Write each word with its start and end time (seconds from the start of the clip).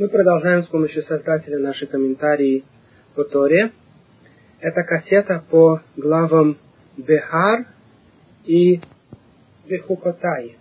Мы 0.00 0.08
продолжаем 0.08 0.62
с 0.62 0.68
помощью 0.68 1.02
создателя 1.02 1.58
наши 1.58 1.86
комментарии 1.86 2.64
по 3.14 3.22
Торе. 3.22 3.70
Это 4.58 4.82
кассета 4.82 5.44
по 5.50 5.82
главам 5.94 6.56
Бехар 6.96 7.66
и 8.46 8.80
Бехукотай. 9.68 10.56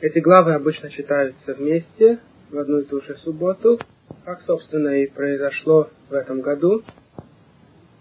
Эти 0.00 0.18
главы 0.20 0.54
обычно 0.54 0.88
читаются 0.88 1.52
вместе 1.52 2.20
в 2.50 2.56
одну 2.56 2.78
и 2.78 2.84
ту 2.84 3.02
же 3.02 3.18
субботу, 3.18 3.78
как, 4.24 4.40
собственно, 4.46 5.02
и 5.02 5.08
произошло 5.08 5.90
в 6.08 6.14
этом 6.14 6.40
году. 6.40 6.82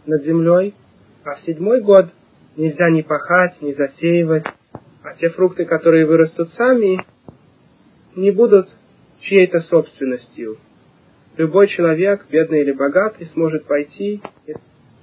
над 0.05 0.23
землей, 0.23 0.73
а 1.23 1.35
в 1.35 1.41
седьмой 1.45 1.81
год 1.81 2.07
нельзя 2.55 2.89
ни 2.89 3.01
пахать, 3.01 3.61
ни 3.61 3.73
засеивать, 3.73 4.45
а 5.09 5.15
те 5.15 5.29
фрукты, 5.29 5.65
которые 5.65 6.05
вырастут 6.05 6.53
сами, 6.53 7.03
не 8.15 8.29
будут 8.31 8.69
чьей-то 9.21 9.61
собственностью. 9.61 10.57
Любой 11.35 11.67
человек, 11.67 12.25
бедный 12.29 12.61
или 12.61 12.71
богатый, 12.71 13.25
сможет 13.33 13.65
пойти 13.65 14.21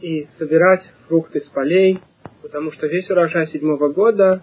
и 0.01 0.29
собирать 0.39 0.85
фрукты 1.09 1.41
с 1.41 1.49
полей, 1.49 1.99
потому 2.43 2.71
что 2.73 2.87
весь 2.87 3.11
урожай 3.11 3.49
седьмого 3.49 3.89
года 3.89 4.43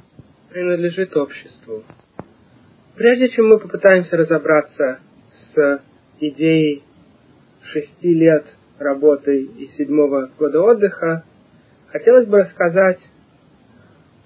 принадлежит 0.50 1.16
обществу. 1.16 1.84
Прежде 2.96 3.30
чем 3.30 3.48
мы 3.48 3.60
попытаемся 3.60 4.18
разобраться 4.18 5.00
с 5.54 5.82
идеей 6.20 6.84
шести 7.64 8.14
лет 8.14 8.46
работы 8.80 9.44
и 9.44 9.68
седьмого 9.78 10.30
года 10.38 10.62
отдыха, 10.62 11.24
хотелось 11.88 12.28
бы 12.28 12.40
рассказать 12.42 13.00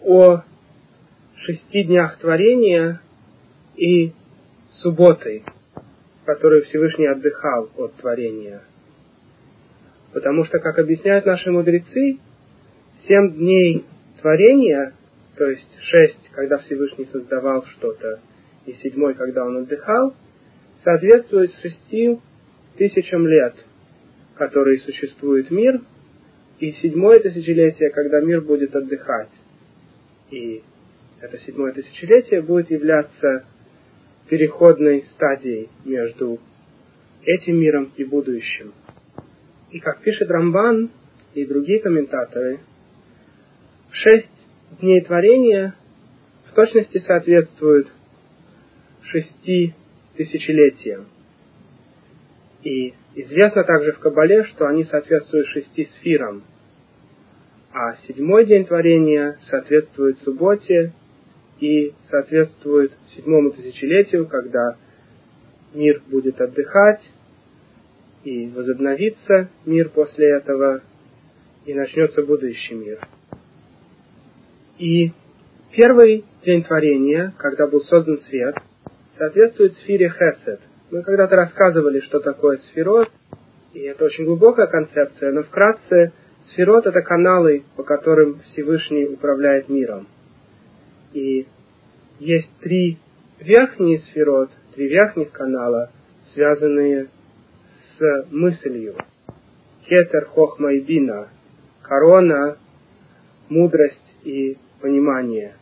о 0.01 0.41
шести 1.39 1.83
днях 1.83 2.17
творения 2.17 3.01
и 3.75 4.11
субботой, 4.81 5.43
в 6.21 6.25
которой 6.25 6.61
Всевышний 6.63 7.07
отдыхал 7.07 7.69
от 7.77 7.93
творения. 7.95 8.61
Потому 10.13 10.45
что, 10.45 10.59
как 10.59 10.79
объясняют 10.79 11.25
наши 11.25 11.51
мудрецы, 11.51 12.17
семь 13.07 13.33
дней 13.33 13.85
творения, 14.21 14.93
то 15.37 15.45
есть 15.45 15.77
шесть, 15.81 16.29
когда 16.31 16.57
Всевышний 16.57 17.07
создавал 17.11 17.65
что-то, 17.65 18.19
и 18.65 18.73
седьмой, 18.73 19.13
когда 19.13 19.45
он 19.45 19.57
отдыхал, 19.57 20.13
соответствует 20.83 21.51
шести 21.61 22.19
тысячам 22.77 23.27
лет, 23.27 23.53
которые 24.35 24.79
существует 24.79 25.51
мир, 25.51 25.81
и 26.59 26.71
седьмое 26.71 27.19
тысячелетие, 27.19 27.91
когда 27.91 28.19
мир 28.21 28.41
будет 28.41 28.75
отдыхать. 28.75 29.29
И 30.31 30.63
это 31.21 31.37
седьмое 31.39 31.73
тысячелетие 31.73 32.41
будет 32.41 32.69
являться 32.69 33.45
переходной 34.29 35.05
стадией 35.15 35.69
между 35.85 36.39
этим 37.23 37.59
миром 37.59 37.91
и 37.95 38.03
будущим. 38.03 38.73
И 39.71 39.79
как 39.79 40.01
пишет 40.01 40.29
Рамбан 40.29 40.89
и 41.33 41.45
другие 41.45 41.79
комментаторы, 41.79 42.59
шесть 43.91 44.29
дней 44.79 45.01
творения 45.01 45.75
в 46.45 46.53
точности 46.53 47.03
соответствуют 47.05 47.87
шести 49.03 49.73
тысячелетиям. 50.15 51.07
И 52.63 52.93
известно 53.15 53.63
также 53.63 53.93
в 53.93 53.99
Кабале, 53.99 54.43
что 54.45 54.67
они 54.67 54.83
соответствуют 54.85 55.47
шести 55.47 55.89
сферам. 55.99 56.43
А 57.73 57.95
седьмой 58.07 58.45
день 58.45 58.65
творения 58.65 59.37
соответствует 59.49 60.19
субботе 60.19 60.93
и 61.59 61.93
соответствует 62.09 62.91
седьмому 63.15 63.51
тысячелетию, 63.51 64.27
когда 64.27 64.75
мир 65.73 66.01
будет 66.07 66.39
отдыхать 66.39 67.01
и 68.23 68.47
возобновится 68.49 69.49
мир 69.65 69.89
после 69.89 70.37
этого, 70.37 70.81
и 71.65 71.73
начнется 71.73 72.23
будущий 72.23 72.75
мир. 72.75 72.99
И 74.77 75.11
первый 75.75 76.25
день 76.45 76.63
творения, 76.63 77.33
когда 77.37 77.67
был 77.67 77.81
создан 77.81 78.19
свет, 78.29 78.55
соответствует 79.17 79.77
сфере 79.79 80.09
Хесед. 80.09 80.61
Мы 80.91 81.01
когда-то 81.01 81.35
рассказывали, 81.35 81.99
что 82.01 82.19
такое 82.19 82.59
сферот, 82.69 83.09
и 83.73 83.79
это 83.79 84.05
очень 84.05 84.25
глубокая 84.25 84.67
концепция, 84.67 85.31
но 85.31 85.43
вкратце 85.43 86.13
сферот 86.53 86.85
это 86.85 87.01
каналы, 87.01 87.63
по 87.75 87.83
которым 87.83 88.39
Всевышний 88.51 89.05
управляет 89.05 89.67
миром. 89.67 90.07
И 91.17 91.47
есть 92.19 92.49
три 92.61 92.99
верхние 93.39 93.99
сферот, 94.01 94.51
три 94.75 94.87
верхних 94.87 95.31
канала, 95.31 95.89
связанные 96.33 97.07
с 97.97 98.27
мыслью. 98.29 98.95
Кетер, 99.85 100.25
Хохма 100.25 100.73
и 100.73 100.79
Бина. 100.79 101.29
Корона, 101.81 102.57
мудрость 103.49 104.15
и 104.25 104.57
понимание. 104.79 105.55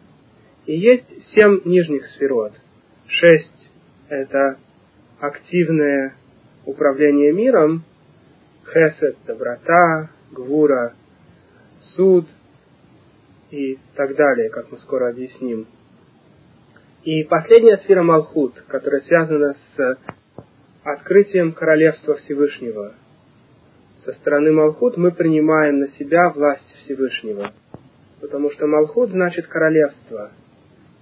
И 0.66 0.76
есть 0.78 1.08
семь 1.34 1.62
нижних 1.64 2.06
сферот. 2.08 2.52
Шесть– 3.08 3.70
это 4.10 4.58
активное 5.22 6.16
управление 6.66 7.32
миром, 7.32 7.86
хесед– 8.66 9.16
доброта, 9.26 10.10
гвура– 10.34 10.96
суд 11.96 12.28
и 13.56 13.80
так 13.96 14.16
далее, 14.16 14.50
как 14.50 14.72
мы 14.72 14.78
скоро 14.80 15.10
объясним. 15.10 15.68
И 17.04 17.24
последняя 17.24 17.78
сфера 17.78 18.04
Малхут, 18.04 18.54
которая 18.68 19.02
связана 19.02 19.56
с 19.76 19.98
открытием 20.84 21.54
Королевства 21.54 22.16
Всевышнего, 22.16 22.94
со 24.04 24.12
стороны 24.14 24.52
Малхут 24.52 24.98
мы 24.98 25.12
принимаем 25.12 25.80
на 25.80 25.90
себя 25.92 26.30
власть 26.30 26.66
Всевышнего. 26.84 27.54
Потому 28.20 28.52
что 28.52 28.68
Малхут 28.68 29.12
значит 29.12 29.48
королевство. 29.48 30.32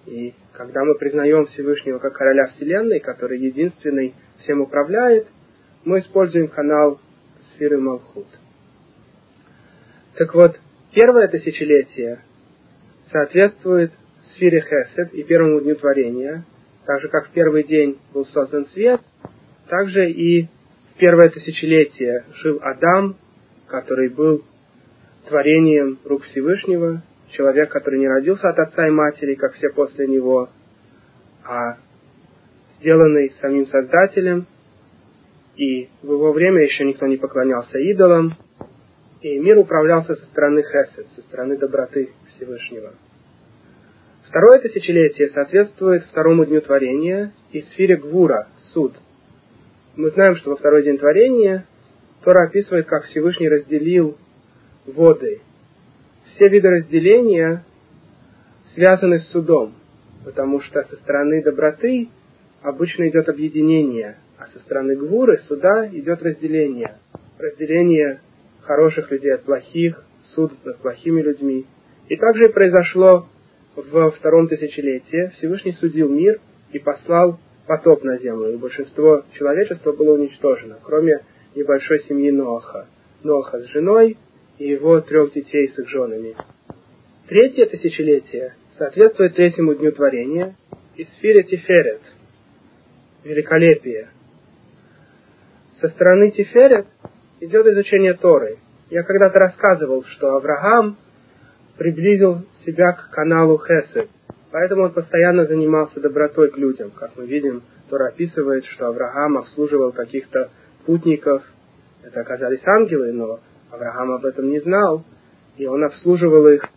И 0.05 0.33
когда 0.53 0.83
мы 0.83 0.95
признаем 0.95 1.45
Всевышнего 1.47 1.99
как 1.99 2.13
короля 2.13 2.47
Вселенной, 2.47 2.99
который 2.99 3.39
единственный 3.39 4.13
всем 4.39 4.61
управляет, 4.61 5.27
мы 5.85 5.99
используем 5.99 6.49
канал 6.49 6.99
сферы 7.53 7.79
Малхут. 7.79 8.27
Так 10.15 10.33
вот, 10.33 10.59
первое 10.93 11.27
тысячелетие 11.27 12.19
соответствует 13.13 13.93
сфере 14.33 14.61
Хесед 14.61 15.13
и 15.13 15.23
первому 15.23 15.61
дню 15.61 15.75
творения, 15.75 16.43
так 16.85 16.99
же 16.99 17.07
как 17.07 17.27
в 17.27 17.31
первый 17.31 17.63
день 17.63 17.97
был 18.13 18.25
создан 18.25 18.65
свет, 18.73 18.99
также 19.69 20.09
и 20.09 20.43
в 20.43 20.97
первое 20.97 21.29
тысячелетие 21.29 22.25
жил 22.41 22.59
Адам, 22.61 23.15
который 23.67 24.09
был 24.09 24.43
творением 25.27 25.99
рук 26.03 26.23
Всевышнего, 26.23 27.01
человек, 27.29 27.71
который 27.71 27.99
не 27.99 28.07
родился 28.07 28.49
от 28.49 28.59
отца 28.59 28.87
и 28.87 28.91
матери, 28.91 29.35
как 29.35 29.53
все 29.53 29.69
после 29.69 30.07
него, 30.07 30.49
а 31.45 31.77
сделанный 32.79 33.33
самим 33.39 33.65
Создателем, 33.67 34.45
и 35.55 35.87
в 36.01 36.11
его 36.11 36.33
время 36.33 36.63
еще 36.63 36.83
никто 36.83 37.05
не 37.05 37.17
поклонялся 37.17 37.77
идолам, 37.77 38.33
и 39.21 39.37
мир 39.39 39.57
управлялся 39.59 40.15
со 40.15 40.25
стороны 40.25 40.63
Хесед, 40.63 41.07
со 41.15 41.21
стороны 41.21 41.57
доброты 41.57 42.09
Всевышнего. 42.35 42.93
Второе 44.27 44.59
тысячелетие 44.59 45.29
соответствует 45.29 46.05
второму 46.05 46.45
дню 46.45 46.61
творения 46.61 47.33
и 47.51 47.61
сфере 47.61 47.97
Гвура, 47.97 48.47
суд. 48.73 48.93
Мы 49.95 50.09
знаем, 50.09 50.35
что 50.37 50.51
во 50.51 50.55
второй 50.55 50.83
день 50.83 50.97
творения 50.97 51.65
Тора 52.23 52.47
описывает, 52.47 52.87
как 52.87 53.05
Всевышний 53.05 53.47
разделил 53.47 54.17
воды. 54.85 55.41
Все 56.33 56.47
виды 56.47 56.69
разделения 56.69 57.63
связаны 58.73 59.19
с 59.19 59.27
судом, 59.29 59.73
потому 60.25 60.61
что 60.61 60.83
со 60.83 60.95
стороны 60.95 61.43
доброты 61.43 62.09
обычно 62.63 63.07
идет 63.09 63.29
объединение, 63.29 64.17
а 64.39 64.47
со 64.47 64.59
стороны 64.59 64.95
Гвуры 64.95 65.41
суда 65.47 65.87
идет 65.91 66.23
разделение. 66.23 66.95
Разделение 67.37 68.21
хороших 68.61 69.11
людей 69.11 69.33
от 69.33 69.43
плохих, 69.43 70.03
суд 70.33 70.53
над 70.63 70.77
плохими 70.77 71.21
людьми. 71.21 71.65
И 72.09 72.15
также 72.17 72.49
произошло 72.49 73.27
во 73.75 74.11
втором 74.11 74.47
тысячелетии. 74.47 75.31
Всевышний 75.37 75.73
судил 75.73 76.09
мир 76.09 76.39
и 76.71 76.79
послал 76.79 77.39
потоп 77.67 78.03
на 78.03 78.17
землю, 78.17 78.53
и 78.53 78.57
большинство 78.57 79.23
человечества 79.33 79.93
было 79.93 80.13
уничтожено, 80.13 80.79
кроме 80.83 81.19
небольшой 81.55 82.03
семьи 82.03 82.31
Ноаха. 82.31 82.87
Ноаха 83.23 83.59
с 83.59 83.67
женой 83.67 84.17
и 84.57 84.67
его 84.67 84.99
трех 85.01 85.33
детей 85.33 85.69
с 85.69 85.79
их 85.79 85.87
женами. 85.89 86.35
Третье 87.27 87.65
тысячелетие 87.65 88.55
соответствует 88.77 89.35
третьему 89.35 89.75
дню 89.75 89.91
творения 89.91 90.55
и 90.95 91.05
сфере 91.05 91.43
Тиферет, 91.43 92.01
великолепие. 93.23 94.09
Со 95.79 95.87
стороны 95.89 96.31
Тиферет 96.31 96.87
идет 97.39 97.65
изучение 97.67 98.13
Торы. 98.13 98.57
Я 98.89 99.03
когда-то 99.03 99.39
рассказывал, 99.39 100.03
что 100.03 100.35
Авраам 100.35 100.97
приблизил 101.77 102.43
себя 102.65 102.93
к 102.93 103.09
каналу 103.11 103.57
Хесед, 103.57 104.09
поэтому 104.51 104.83
он 104.83 104.91
постоянно 104.93 105.45
занимался 105.45 105.99
добротой 105.99 106.51
к 106.51 106.57
людям. 106.57 106.91
Как 106.91 107.11
мы 107.15 107.25
видим, 107.25 107.63
Тора 107.89 108.07
описывает, 108.07 108.65
что 108.65 108.87
Авраам 108.87 109.37
обслуживал 109.37 109.91
каких-то 109.91 110.49
путников. 110.85 111.43
Это 112.03 112.21
оказались 112.21 112.65
ангелы, 112.65 113.11
но 113.11 113.39
Авраам 113.71 114.11
об 114.11 114.25
этом 114.25 114.49
не 114.49 114.59
знал, 114.59 115.03
и 115.57 115.65
он 115.65 115.83
обслуживал 115.83 116.47
их. 116.47 116.67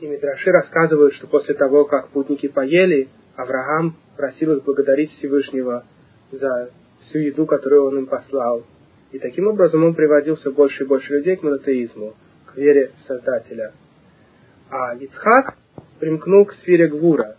И 0.00 0.06
Мидраши 0.06 0.50
рассказывают, 0.50 1.14
что 1.14 1.26
после 1.26 1.54
того, 1.54 1.84
как 1.84 2.10
путники 2.10 2.48
поели, 2.48 3.08
Авраам 3.36 3.96
просил 4.16 4.56
их 4.56 4.64
благодарить 4.64 5.12
Всевышнего 5.12 5.84
за 6.30 6.70
всю 7.02 7.18
еду, 7.18 7.46
которую 7.46 7.86
он 7.86 7.98
им 7.98 8.06
послал. 8.06 8.64
И 9.12 9.18
таким 9.18 9.46
образом 9.46 9.84
он 9.84 9.94
приводил 9.94 10.36
все 10.36 10.50
больше 10.50 10.84
и 10.84 10.86
больше 10.86 11.12
людей 11.12 11.36
к 11.36 11.42
монотеизму, 11.42 12.14
к 12.46 12.56
вере 12.56 12.90
в 12.98 13.08
Создателя. 13.08 13.72
А 14.70 14.94
Ицхак 14.94 15.56
примкнул 16.00 16.46
к 16.46 16.54
сфере 16.54 16.88
Гвура, 16.88 17.36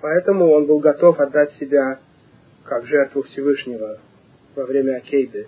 поэтому 0.00 0.50
он 0.50 0.66
был 0.66 0.80
готов 0.80 1.18
отдать 1.20 1.52
себя 1.54 1.98
как 2.64 2.86
жертву 2.86 3.22
Всевышнего 3.22 3.98
во 4.54 4.64
время 4.64 4.96
Акейды. 4.96 5.46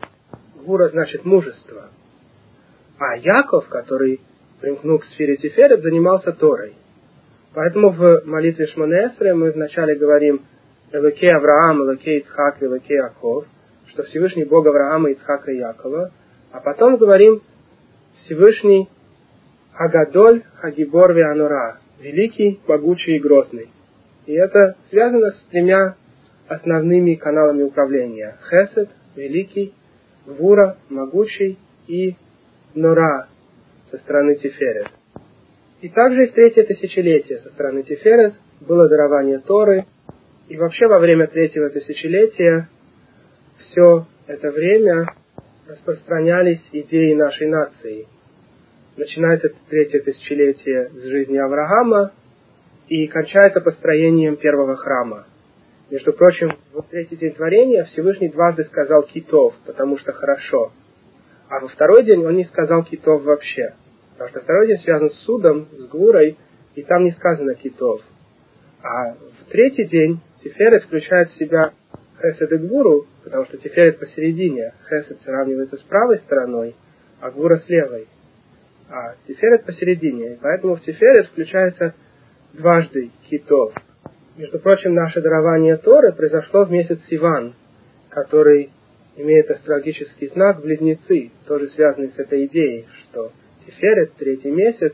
Гвура 0.57 0.89
значит 0.89 1.25
мужество. 1.25 1.91
А 2.99 3.17
Яков, 3.17 3.69
который 3.69 4.21
примкнул 4.61 4.99
к 4.99 5.05
сфере 5.07 5.37
Тиферет, 5.37 5.83
занимался 5.83 6.33
Торой. 6.33 6.75
Поэтому 7.55 7.91
в 7.91 8.23
молитве 8.25 8.67
Шманесре 8.67 9.35
мы 9.35 9.51
вначале 9.51 9.95
говорим 9.95 10.43
Элокей 10.93 11.35
Авраам, 11.35 11.83
Элокей 11.83 12.21
Ицхак, 12.21 12.63
Элокей 12.63 13.01
Аков, 13.01 13.47
что 13.89 14.03
Всевышний 14.05 14.45
Бог 14.45 14.67
Авраама, 14.67 15.11
Ицхака 15.11 15.51
и 15.51 15.59
Якова, 15.59 16.11
а 16.53 16.61
потом 16.61 16.97
говорим 16.97 17.43
Всевышний 18.25 18.89
Хагадоль 19.77 20.43
Хагибор 20.57 21.13
Вианура, 21.13 21.81
великий, 22.01 22.61
могучий 22.67 23.17
и 23.17 23.19
грозный. 23.19 23.69
И 24.25 24.33
это 24.33 24.77
связано 24.89 25.33
с 25.33 25.45
тремя 25.51 25.97
основными 26.49 27.15
каналами 27.15 27.63
управления. 27.63 28.39
Хесед, 28.49 28.89
великий, 29.17 29.75
Гвура, 30.25 30.79
могучий 30.89 31.59
и 31.89 32.17
Нора 32.75 33.29
со 33.91 33.99
стороны 33.99 34.37
Тиферет. 34.37 34.89
И 35.83 35.91
также 35.91 36.25
и 36.25 36.29
в 36.29 36.33
третье 36.33 36.65
тысячелетие 36.65 37.41
со 37.41 37.51
стороны 37.51 37.83
Тиферет 37.83 38.33
было 38.61 38.89
дарование 38.89 39.41
Торы, 39.41 39.85
и 40.49 40.57
вообще 40.57 40.87
во 40.87 40.99
время 40.99 41.27
третьего 41.27 41.69
тысячелетия 41.69 42.69
все 43.59 44.07
это 44.27 44.51
время 44.51 45.07
распространялись 45.69 46.63
идеи 46.73 47.13
нашей 47.13 47.49
нации. 47.49 48.07
Начинается 48.97 49.51
третье 49.69 50.01
тысячелетие 50.01 50.89
с 50.89 51.03
жизни 51.03 51.37
Авраама 51.37 52.13
и 52.89 53.07
кончается 53.09 53.61
построением 53.61 54.37
первого 54.37 54.77
храма. 54.77 55.27
Между 55.91 56.15
прочим, 56.15 56.57
в 56.73 56.83
третий 56.85 57.17
день 57.17 57.35
творения 57.35 57.85
Всевышний 57.85 58.31
дважды 58.31 58.65
сказал 58.65 59.03
китов, 59.03 59.55
потому 59.67 59.99
что 59.99 60.13
хорошо. 60.13 60.73
А 61.51 61.61
во 61.61 61.69
второй 61.69 62.05
день 62.05 62.25
он 62.25 62.37
не 62.37 62.45
сказал 62.45 62.85
китов 62.85 63.23
вообще. 63.23 63.75
Потому 64.13 64.31
что 64.31 64.41
второй 64.41 64.69
день 64.69 64.79
связан 64.79 65.11
с 65.11 65.25
судом, 65.25 65.69
с 65.77 65.87
гурой, 65.89 66.39
и 66.75 66.83
там 66.83 67.05
не 67.05 67.13
сказано 67.13 67.55
китов. 67.55 68.01
А 68.83 69.13
в 69.13 69.51
третий 69.51 69.85
день 69.85 70.21
Тиферет 70.43 70.85
включает 70.85 71.31
в 71.31 71.37
себя 71.37 71.73
Хесед 72.19 72.51
и 72.51 72.57
Гвуру, 72.57 73.07
потому 73.25 73.45
что 73.45 73.59
Тиферет 73.59 73.99
посередине. 73.99 74.73
Хесед 74.89 75.21
сравнивается 75.21 75.77
с 75.77 75.83
правой 75.83 76.19
стороной, 76.21 76.75
а 77.21 77.31
Гвура 77.31 77.59
с 77.59 77.69
левой. 77.69 78.09
А 78.89 79.15
Тиферет 79.27 79.65
посередине. 79.65 80.39
Поэтому 80.41 80.77
в 80.77 80.81
Тиферет 80.83 81.27
включается 81.29 81.95
дважды 82.53 83.11
китов. 83.29 83.75
Между 84.37 84.59
прочим, 84.59 84.95
наше 84.95 85.21
дарование 85.21 85.77
Торы 85.77 86.13
произошло 86.13 86.65
в 86.65 86.71
месяц 86.71 86.99
Сиван, 87.09 87.55
который 88.11 88.71
имеет 89.17 89.51
астрологический 89.51 90.29
знак 90.29 90.61
близнецы, 90.61 91.31
тоже 91.47 91.69
связанный 91.69 92.11
с 92.11 92.19
этой 92.19 92.47
идеей, 92.47 92.87
что 93.03 93.33
Тиферет, 93.65 94.13
третий 94.15 94.51
месяц, 94.51 94.93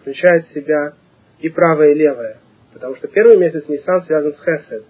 включает 0.00 0.46
в 0.46 0.54
себя 0.54 0.94
и 1.38 1.48
правое, 1.48 1.92
и 1.92 1.94
левое. 1.94 2.38
Потому 2.72 2.96
что 2.96 3.08
первый 3.08 3.36
месяц 3.36 3.68
Нисан 3.68 4.02
связан 4.04 4.34
с 4.34 4.40
Хесед, 4.40 4.84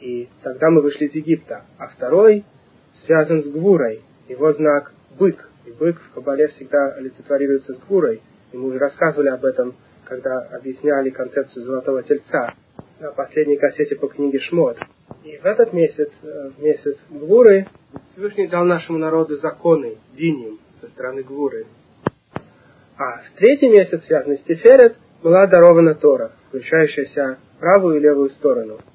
и 0.00 0.28
тогда 0.42 0.70
мы 0.70 0.82
вышли 0.82 1.06
из 1.06 1.14
Египта. 1.14 1.64
А 1.78 1.86
второй 1.88 2.44
связан 3.06 3.42
с 3.42 3.46
Гвурой, 3.46 4.00
его 4.28 4.52
знак 4.52 4.92
бык. 5.18 5.48
И 5.66 5.70
бык 5.70 5.98
в 6.00 6.14
Кабале 6.14 6.48
всегда 6.48 6.92
олицетворируется 6.94 7.74
с 7.74 7.78
Гвурой. 7.78 8.20
И 8.52 8.56
мы 8.56 8.68
уже 8.68 8.78
рассказывали 8.78 9.28
об 9.28 9.44
этом, 9.44 9.74
когда 10.04 10.40
объясняли 10.52 11.10
концепцию 11.10 11.64
золотого 11.64 12.02
тельца 12.02 12.54
на 13.00 13.12
последней 13.12 13.56
кассете 13.56 13.96
по 13.96 14.08
книге 14.08 14.40
Шмот. 14.40 14.78
И 15.24 15.36
в 15.36 15.44
этот 15.44 15.72
месяц, 15.72 16.10
э, 16.22 16.50
в 16.56 16.62
месяц 16.62 16.96
Гвуры, 17.10 17.66
Всевышний 18.12 18.48
дал 18.48 18.64
нашему 18.64 18.98
народу 18.98 19.36
законы, 19.36 19.98
диним, 20.16 20.58
со 20.80 20.88
стороны 20.88 21.22
Гвуры. 21.22 21.66
А 22.96 23.18
в 23.18 23.38
третий 23.38 23.68
месяц, 23.68 24.04
связанный 24.06 24.38
с 24.38 24.42
Тиферет, 24.42 24.96
была 25.22 25.46
дарована 25.46 25.94
Тора, 25.94 26.32
включающаяся 26.48 27.38
правую 27.58 27.98
и 27.98 28.00
левую 28.00 28.30
сторону– 28.30 28.78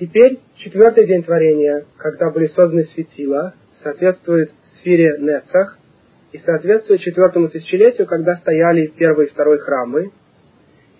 Теперь 0.00 0.38
четвертый 0.56 1.06
день 1.06 1.24
творения, 1.24 1.84
когда 1.96 2.30
были 2.30 2.46
созданы 2.48 2.84
светила, 2.94 3.54
соответствует 3.82 4.52
сфере 4.80 5.18
Нецах 5.18 5.78
и 6.32 6.38
соответствует 6.38 7.00
четвертому 7.00 7.48
тысячелетию, 7.48 8.06
когда 8.06 8.36
стояли 8.36 8.86
первый 8.86 9.26
и 9.26 9.30
второй 9.30 9.58
храмы. 9.58 10.10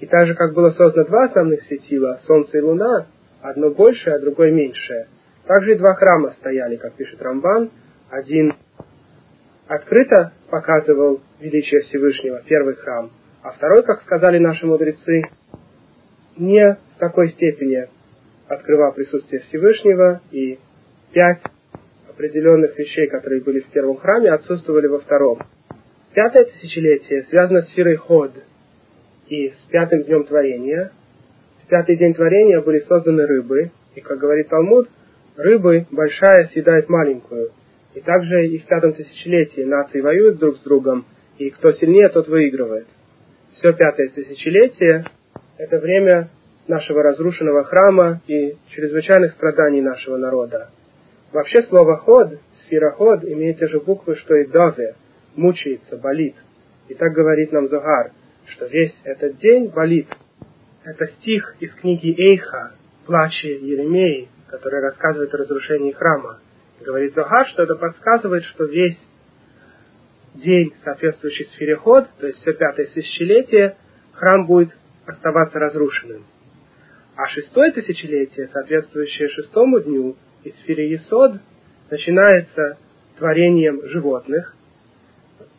И 0.00 0.06
так 0.06 0.26
же, 0.26 0.34
как 0.34 0.54
было 0.54 0.70
создано 0.70 1.06
два 1.06 1.24
основных 1.24 1.62
светила, 1.64 2.20
Солнце 2.26 2.58
и 2.58 2.60
Луна, 2.60 3.06
одно 3.42 3.70
большее, 3.70 4.16
а 4.16 4.20
другое 4.20 4.52
меньшее, 4.52 5.08
также 5.46 5.72
и 5.72 5.78
два 5.78 5.94
храма 5.94 6.30
стояли, 6.38 6.76
как 6.76 6.94
пишет 6.94 7.20
Рамбан, 7.20 7.70
один 8.10 8.54
открыто 9.66 10.32
показывал 10.50 11.20
величие 11.40 11.80
Всевышнего, 11.82 12.42
первый 12.46 12.74
храм, 12.74 13.10
а 13.42 13.52
второй, 13.52 13.82
как 13.82 14.02
сказали 14.02 14.38
наши 14.38 14.66
мудрецы, 14.66 15.22
не 16.36 16.74
в 16.74 16.98
такой 16.98 17.30
степени 17.30 17.88
открывал 18.48 18.92
присутствие 18.92 19.42
Всевышнего, 19.42 20.20
и 20.30 20.58
пять 21.12 21.42
определенных 22.18 22.76
вещей, 22.76 23.06
которые 23.06 23.40
были 23.40 23.60
в 23.60 23.66
первом 23.66 23.96
храме, 23.96 24.30
отсутствовали 24.32 24.88
во 24.88 24.98
втором. 24.98 25.38
Пятое 26.14 26.46
тысячелетие 26.46 27.22
связано 27.30 27.62
с 27.62 27.70
Фирой 27.70 27.94
Ход 27.94 28.32
и 29.28 29.50
с 29.50 29.68
пятым 29.70 30.02
днем 30.02 30.24
творения. 30.24 30.90
В 31.64 31.68
пятый 31.68 31.96
день 31.96 32.14
творения 32.14 32.60
были 32.60 32.80
созданы 32.80 33.24
рыбы, 33.24 33.70
и, 33.94 34.00
как 34.00 34.18
говорит 34.18 34.48
Талмуд, 34.48 34.88
рыбы 35.36 35.86
большая 35.92 36.48
съедает 36.48 36.88
маленькую. 36.88 37.52
И 37.94 38.00
также 38.00 38.46
и 38.48 38.58
в 38.58 38.66
пятом 38.66 38.94
тысячелетии 38.94 39.62
нации 39.62 40.00
воюют 40.00 40.38
друг 40.38 40.56
с 40.56 40.62
другом, 40.62 41.06
и 41.38 41.50
кто 41.50 41.70
сильнее, 41.70 42.08
тот 42.08 42.26
выигрывает. 42.26 42.88
Все 43.52 43.72
пятое 43.72 44.08
тысячелетие– 44.08 45.04
это 45.58 45.78
время 45.78 46.30
нашего 46.66 47.00
разрушенного 47.02 47.62
храма 47.62 48.20
и 48.26 48.56
чрезвычайных 48.70 49.32
страданий 49.34 49.80
нашего 49.80 50.16
народа. 50.16 50.70
Вообще 51.32 51.62
слово 51.64 51.98
«ход», 51.98 52.38
сфера 52.64 52.92
«ход» 52.92 53.22
имеет 53.24 53.58
те 53.58 53.68
же 53.68 53.80
буквы, 53.80 54.16
что 54.16 54.34
и 54.34 54.46
«дове», 54.46 54.94
мучается, 55.36 55.96
болит. 55.96 56.34
И 56.88 56.94
так 56.94 57.12
говорит 57.12 57.52
нам 57.52 57.68
Зогар, 57.68 58.12
что 58.46 58.66
весь 58.66 58.94
этот 59.04 59.36
день 59.38 59.68
болит. 59.68 60.08
Это 60.84 61.06
стих 61.06 61.56
из 61.60 61.74
книги 61.74 62.14
Эйха, 62.18 62.72
«Плаче 63.04 63.56
Еремеи», 63.56 64.28
который 64.48 64.80
рассказывает 64.80 65.34
о 65.34 65.38
разрушении 65.38 65.92
храма. 65.92 66.40
Говорит 66.80 67.14
Зогар, 67.14 67.46
что 67.48 67.64
это 67.64 67.74
подсказывает, 67.74 68.44
что 68.44 68.64
весь 68.64 68.98
день, 70.34 70.72
соответствующий 70.82 71.44
сфере 71.46 71.76
Ход, 71.76 72.06
то 72.20 72.26
есть 72.26 72.38
все 72.40 72.54
пятое 72.54 72.86
тысячелетие, 72.86 73.76
храм 74.12 74.46
будет 74.46 74.70
оставаться 75.04 75.58
разрушенным. 75.58 76.24
А 77.16 77.26
шестое 77.26 77.72
тысячелетие, 77.72 78.48
соответствующее 78.48 79.28
шестому 79.28 79.80
дню, 79.80 80.16
из 80.44 80.54
сфере 80.60 80.90
Есод, 80.90 81.40
начинается 81.90 82.78
творением 83.18 83.86
животных, 83.88 84.54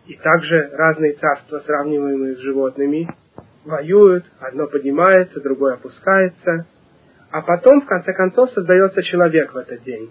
и 0.08 0.16
также 0.16 0.70
разные 0.74 1.14
царства, 1.14 1.60
сравниваемые 1.60 2.36
с 2.36 2.40
животными, 2.40 3.08
воюют, 3.66 4.26
одно 4.40 4.68
поднимается, 4.68 5.40
другое 5.40 5.76
опускается, 5.76 6.66
а 7.32 7.42
потом, 7.42 7.82
в 7.82 7.86
конце 7.86 8.14
концов, 8.14 8.50
создается 8.52 9.04
человек 9.04 9.54
в 9.54 9.58
этот 9.58 9.84
день. 9.84 10.10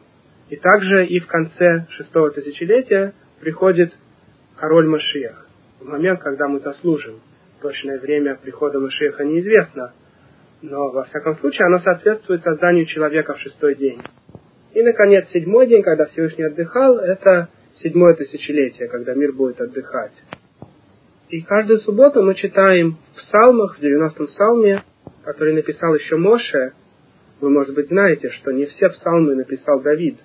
И 0.50 0.56
также 0.56 1.04
и 1.06 1.18
в 1.18 1.26
конце 1.26 1.86
шестого 1.90 2.30
тысячелетия 2.30 3.12
приходит 3.40 3.92
король 4.56 4.88
Машиях, 4.88 5.46
в 5.80 5.86
момент, 5.88 6.20
когда 6.20 6.48
мы 6.48 6.60
заслужим. 6.60 7.20
Точное 7.60 7.98
время 7.98 8.36
прихода 8.36 8.78
Машиеха 8.78 9.24
неизвестно, 9.24 9.92
но, 10.62 10.90
во 10.90 11.04
всяком 11.04 11.34
случае, 11.36 11.66
оно 11.66 11.80
соответствует 11.80 12.42
созданию 12.42 12.86
человека 12.86 13.34
в 13.34 13.40
шестой 13.40 13.74
день. 13.74 14.00
И, 14.78 14.82
наконец, 14.84 15.26
седьмой 15.30 15.66
день, 15.66 15.82
когда 15.82 16.06
Всевышний 16.06 16.44
отдыхал, 16.44 16.98
это 16.98 17.48
седьмое 17.82 18.14
тысячелетие, 18.14 18.86
когда 18.86 19.12
мир 19.12 19.32
будет 19.32 19.60
отдыхать. 19.60 20.12
И 21.30 21.40
каждую 21.40 21.80
субботу 21.80 22.22
мы 22.22 22.36
читаем 22.36 22.96
в 23.12 23.16
псалмах, 23.16 23.76
в 23.76 23.82
90-м 23.82 24.28
псалме, 24.28 24.84
который 25.24 25.54
написал 25.54 25.96
еще 25.96 26.14
Моше. 26.16 26.74
Вы, 27.40 27.50
может 27.50 27.74
быть, 27.74 27.88
знаете, 27.88 28.30
что 28.30 28.52
не 28.52 28.66
все 28.66 28.90
псалмы 28.90 29.34
написал 29.34 29.80
Давид. 29.80 30.18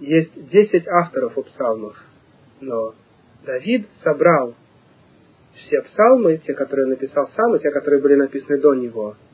Есть 0.00 0.50
10 0.50 0.86
авторов 0.86 1.38
у 1.38 1.42
псалмов. 1.44 1.96
Но 2.60 2.94
Давид 3.46 3.86
собрал 4.04 4.54
все 5.54 5.80
псалмы, 5.80 6.42
те, 6.46 6.52
которые 6.52 6.88
написал 6.88 7.30
сам, 7.34 7.56
и 7.56 7.58
те, 7.58 7.70
которые 7.70 8.02
были 8.02 8.16
написаны 8.16 8.58
до 8.58 8.74
него– 8.74 9.16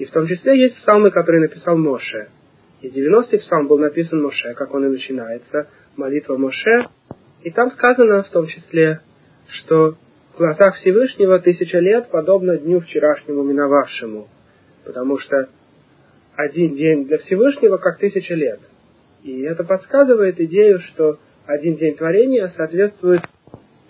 и 0.00 0.06
в 0.06 0.12
том 0.12 0.26
числе 0.26 0.58
есть 0.58 0.78
псалмы, 0.78 1.10
которые 1.10 1.42
написал 1.42 1.76
Моше. 1.76 2.30
И 2.82 2.88
90-й 2.88 3.38
псалм 3.38 3.66
был 3.66 3.78
написан 3.78 4.22
Моше, 4.22 4.54
как 4.54 4.74
он 4.74 4.86
и 4.86 4.88
начинается, 4.88 5.68
молитва 5.96 6.36
Моше. 6.36 6.86
И 7.42 7.50
там 7.50 7.70
сказано 7.72 8.22
в 8.22 8.30
том 8.30 8.46
числе, 8.46 9.00
что 9.48 9.96
в 10.34 10.38
глазах 10.38 10.76
Всевышнего 10.76 11.38
тысяча 11.40 11.78
лет 11.78 12.08
подобно 12.10 12.56
дню 12.56 12.80
вчерашнему 12.80 13.42
миновавшему, 13.42 14.28
потому 14.84 15.18
что 15.18 15.48
один 16.36 16.76
день 16.76 17.06
для 17.06 17.18
Всевышнего 17.18 17.76
как 17.76 17.98
тысяча 17.98 18.34
лет. 18.34 18.60
И 19.22 19.42
это 19.42 19.64
подсказывает 19.64 20.40
идею, 20.40 20.80
что 20.80 21.18
один 21.46 21.76
день 21.76 21.96
творения 21.96 22.52
соответствует 22.56 23.22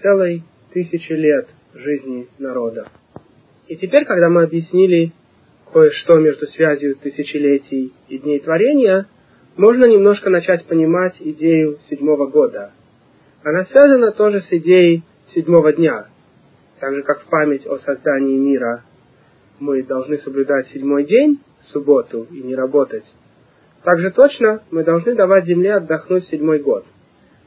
целой 0.02 0.42
тысяче 0.72 1.14
лет 1.14 1.48
жизни 1.74 2.26
народа. 2.38 2.88
И 3.68 3.76
теперь, 3.76 4.04
когда 4.04 4.28
мы 4.28 4.42
объяснили 4.42 5.12
кое-что 5.72 6.18
между 6.18 6.46
связью 6.48 6.96
тысячелетий 6.96 7.92
и 8.08 8.18
дней 8.18 8.40
творения, 8.40 9.06
можно 9.56 9.84
немножко 9.84 10.30
начать 10.30 10.64
понимать 10.66 11.16
идею 11.20 11.78
седьмого 11.88 12.26
года. 12.26 12.72
Она 13.42 13.64
связана 13.66 14.12
тоже 14.12 14.42
с 14.42 14.52
идеей 14.52 15.02
седьмого 15.34 15.72
дня. 15.72 16.06
Так 16.80 16.94
же, 16.94 17.02
как 17.02 17.20
в 17.22 17.26
память 17.26 17.66
о 17.66 17.78
создании 17.78 18.38
мира 18.38 18.84
мы 19.58 19.82
должны 19.82 20.18
соблюдать 20.18 20.68
седьмой 20.68 21.04
день, 21.04 21.40
субботу, 21.72 22.26
и 22.30 22.42
не 22.42 22.54
работать. 22.54 23.04
Также 23.84 24.10
точно 24.10 24.62
мы 24.70 24.84
должны 24.84 25.14
давать 25.14 25.46
земле 25.46 25.74
отдохнуть 25.74 26.28
седьмой 26.28 26.58
год. 26.58 26.84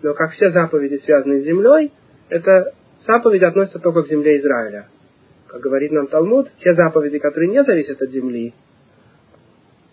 Но 0.02 0.14
как 0.14 0.32
все 0.34 0.52
заповеди, 0.52 1.02
связанные 1.06 1.42
с 1.42 1.46
землей, 1.46 1.92
эта 2.30 2.74
заповедь 3.08 3.44
относится 3.44 3.80
только 3.80 4.04
к 4.04 4.10
земле 4.10 4.40
Израиля 4.40 4.88
как 5.54 5.62
говорит 5.62 5.92
нам 5.92 6.08
Талмуд, 6.08 6.50
те 6.64 6.74
заповеди, 6.74 7.20
которые 7.20 7.52
не 7.52 7.64
зависят 7.64 8.02
от 8.02 8.10
земли, 8.10 8.56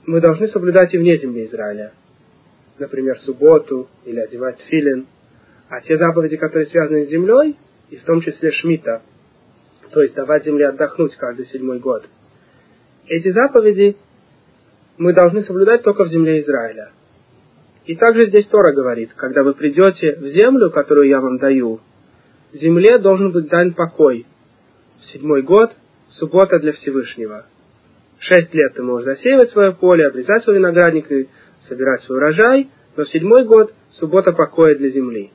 мы 0.07 0.23
должны 0.23 0.49
соблюдать 0.49 0.95
и 0.95 0.97
вне 0.97 1.19
земли 1.19 1.45
Израиля. 1.45 1.93
Например, 2.79 3.19
субботу 3.19 3.87
или 4.07 4.21
одевать 4.21 4.59
филин. 4.71 5.07
А 5.69 5.83
те 5.83 5.99
заповеди, 5.99 6.38
которые 6.38 6.67
связаны 6.69 7.05
с 7.05 7.11
землей, 7.11 7.59
и 7.90 7.97
в 7.97 8.05
том 8.05 8.23
числе 8.23 8.52
шмита, 8.52 9.02
то 9.90 10.00
есть 10.00 10.14
давать 10.14 10.47
земле 10.47 10.69
отдохнуть 10.69 11.14
каждый 11.17 11.45
седьмой 11.49 11.79
год, 11.79 12.09
эти 13.07 13.31
заповеди 13.31 13.99
мы 14.97 15.12
должны 15.12 15.45
соблюдать 15.45 15.83
только 15.83 16.05
в 16.05 16.09
земле 16.09 16.40
Израиля. 16.40 16.90
И 17.85 17.97
также 17.97 18.29
здесь 18.29 18.47
Тора 18.47 18.73
говорит, 18.73 19.11
когда 19.14 19.43
вы 19.43 19.52
придете 19.52 20.17
в 20.17 20.26
землю, 20.26 20.71
которую 20.71 21.07
я 21.07 21.21
вам 21.21 21.37
даю, 21.37 21.81
земле 22.55 22.97
должен 22.97 23.31
быть 23.31 23.49
дан 23.49 23.75
покой, 23.75 24.25
седьмой 25.07 25.42
год, 25.42 25.73
суббота 26.11 26.59
для 26.59 26.73
Всевышнего. 26.73 27.47
Шесть 28.19 28.52
лет 28.52 28.75
ты 28.75 28.83
можешь 28.83 29.07
засеивать 29.07 29.50
свое 29.50 29.73
поле, 29.73 30.07
обрезать 30.07 30.45
свой 30.45 30.57
виноградник 30.57 31.11
и 31.11 31.28
собирать 31.69 32.02
свой 32.02 32.19
урожай, 32.19 32.71
но 32.97 33.04
в 33.04 33.09
седьмой 33.09 33.45
год 33.45 33.73
суббота 33.90 34.33
покоя 34.33 34.76
для 34.76 34.90
земли. 34.90 35.30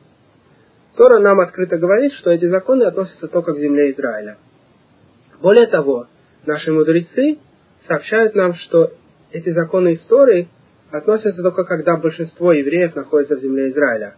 Тора 0.95 1.19
нам 1.19 1.39
открыто 1.39 1.77
говорит, 1.77 2.13
что 2.13 2.31
эти 2.31 2.45
законы 2.45 2.83
относятся 2.83 3.27
только 3.27 3.53
к 3.53 3.59
земле 3.59 3.91
Израиля. 3.91 4.37
Более 5.41 5.67
того, 5.67 6.07
наши 6.45 6.71
мудрецы 6.71 7.39
сообщают 7.87 8.35
нам, 8.35 8.53
что 8.53 8.91
эти 9.31 9.49
законы 9.49 9.95
истории 9.95 10.47
относятся 10.91 11.41
только 11.41 11.63
когда 11.65 11.97
большинство 11.97 12.53
евреев 12.53 12.95
находится 12.95 13.35
в 13.35 13.41
земле 13.41 13.69
Израиля. 13.71 14.15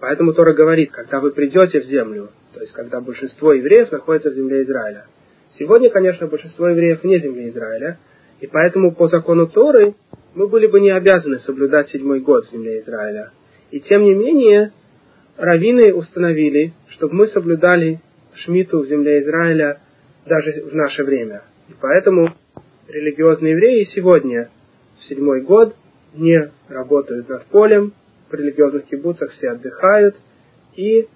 Поэтому 0.00 0.32
Тора 0.32 0.52
говорит, 0.52 0.92
когда 0.92 1.20
вы 1.20 1.32
придете 1.32 1.80
в 1.80 1.86
землю, 1.86 2.28
то 2.54 2.60
есть 2.60 2.72
когда 2.72 3.00
большинство 3.00 3.52
евреев 3.52 3.90
находится 3.90 4.30
в 4.30 4.34
земле 4.34 4.62
Израиля. 4.62 5.06
Сегодня, 5.58 5.90
конечно, 5.90 6.28
большинство 6.28 6.68
евреев 6.68 7.02
вне 7.02 7.18
земли 7.18 7.48
Израиля, 7.48 7.98
и 8.40 8.46
поэтому 8.46 8.94
по 8.94 9.08
закону 9.08 9.48
Торы 9.48 9.94
мы 10.34 10.46
были 10.46 10.66
бы 10.66 10.80
не 10.80 10.90
обязаны 10.90 11.38
соблюдать 11.40 11.90
седьмой 11.90 12.20
год 12.20 12.46
в 12.46 12.52
земле 12.52 12.80
Израиля. 12.80 13.32
И 13.72 13.80
тем 13.80 14.02
не 14.02 14.14
менее, 14.14 14.72
раввины 15.36 15.92
установили, 15.92 16.72
чтобы 16.90 17.14
мы 17.14 17.26
соблюдали 17.28 18.00
Шмиту 18.34 18.80
в 18.80 18.86
земле 18.86 19.22
Израиля 19.22 19.80
даже 20.26 20.62
в 20.62 20.74
наше 20.74 21.02
время. 21.02 21.42
И 21.68 21.72
поэтому 21.80 22.34
религиозные 22.86 23.52
евреи 23.52 23.88
сегодня 23.94 24.48
в 24.98 25.04
седьмой 25.04 25.40
год 25.40 25.74
не 26.14 26.50
работают 26.68 27.28
над 27.28 27.44
полем, 27.46 27.92
в 28.30 28.34
религиозных 28.34 28.86
кибуцах 28.86 29.32
все 29.32 29.50
отдыхают, 29.50 30.16
и 30.76 31.08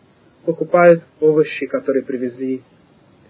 покупают 0.45 1.03
овощи, 1.21 1.67
которые 1.67 2.05
привезли 2.05 2.63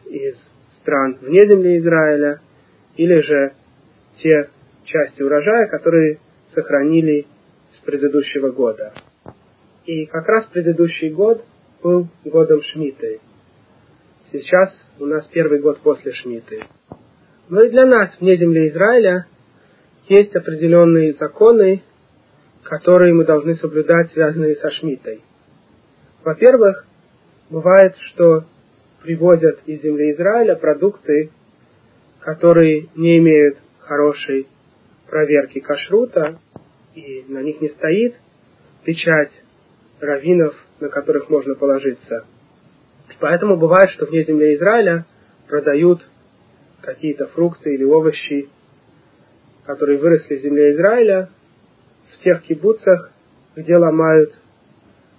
из 0.07 0.37
стран 0.81 1.19
вне 1.21 1.47
земли 1.47 1.79
Израиля, 1.79 2.41
или 2.97 3.21
же 3.21 3.53
те 4.23 4.51
части 4.85 5.23
урожая, 5.23 5.69
которые 5.69 6.19
сохранили 6.55 7.27
с 7.75 7.85
предыдущего 7.85 8.51
года. 8.51 8.93
И 9.87 10.07
как 10.07 10.27
раз 10.29 10.47
предыдущий 10.47 11.11
год 11.11 11.45
был 11.83 12.09
годом 12.25 12.63
Шмиты. 12.63 13.21
Сейчас 14.31 14.73
у 14.99 15.07
нас 15.07 15.27
первый 15.27 15.61
год 15.61 15.81
после 15.81 16.13
Шмиты. 16.13 16.63
Но 17.49 17.63
и 17.63 17.71
для 17.71 17.87
нас 17.87 18.11
вне 18.21 18.37
земли 18.37 18.69
Израиля 18.69 19.27
есть 20.09 20.35
определенные 20.37 21.15
законы, 21.15 21.83
которые 22.73 23.13
мы 23.13 23.27
должны 23.27 23.55
соблюдать, 23.57 24.13
связанные 24.13 24.57
со 24.57 24.71
Шмитой. 24.71 25.21
Во-первых, 26.25 26.87
бывает, 27.51 27.95
что 27.99 28.45
привозят 29.03 29.61
из 29.67 29.83
земли 29.83 30.13
Израиля 30.13 30.57
продукты, 30.57 31.29
которые 32.21 32.89
не 32.97 33.19
имеют 33.19 33.59
хорошей 33.81 34.47
проверки 35.07 35.59
кашрута, 35.59 36.39
и 36.95 37.27
на 37.29 37.43
них 37.43 37.61
не 37.61 37.69
стоит 37.69 38.15
печать 38.85 39.33
раввинов, 40.01 40.55
на 40.81 40.89
которых 40.89 41.29
можно 41.29 41.55
положиться. 41.55 42.25
Поэтому 43.21 43.59
бывает, 43.59 43.91
что 43.91 44.07
вне 44.07 44.25
земли 44.25 44.55
Израиля 44.55 45.05
продают 45.47 46.01
какие-то 46.81 47.27
фрукты 47.27 47.75
или 47.75 47.85
овощи, 47.85 48.49
которые 49.67 49.99
выросли 49.99 50.39
в 50.39 50.41
земле 50.41 50.73
Израиля, 50.73 51.29
в 52.15 52.23
тех 52.23 52.43
кибуцах, 52.43 53.11
где 53.57 53.77
ломают 53.77 54.35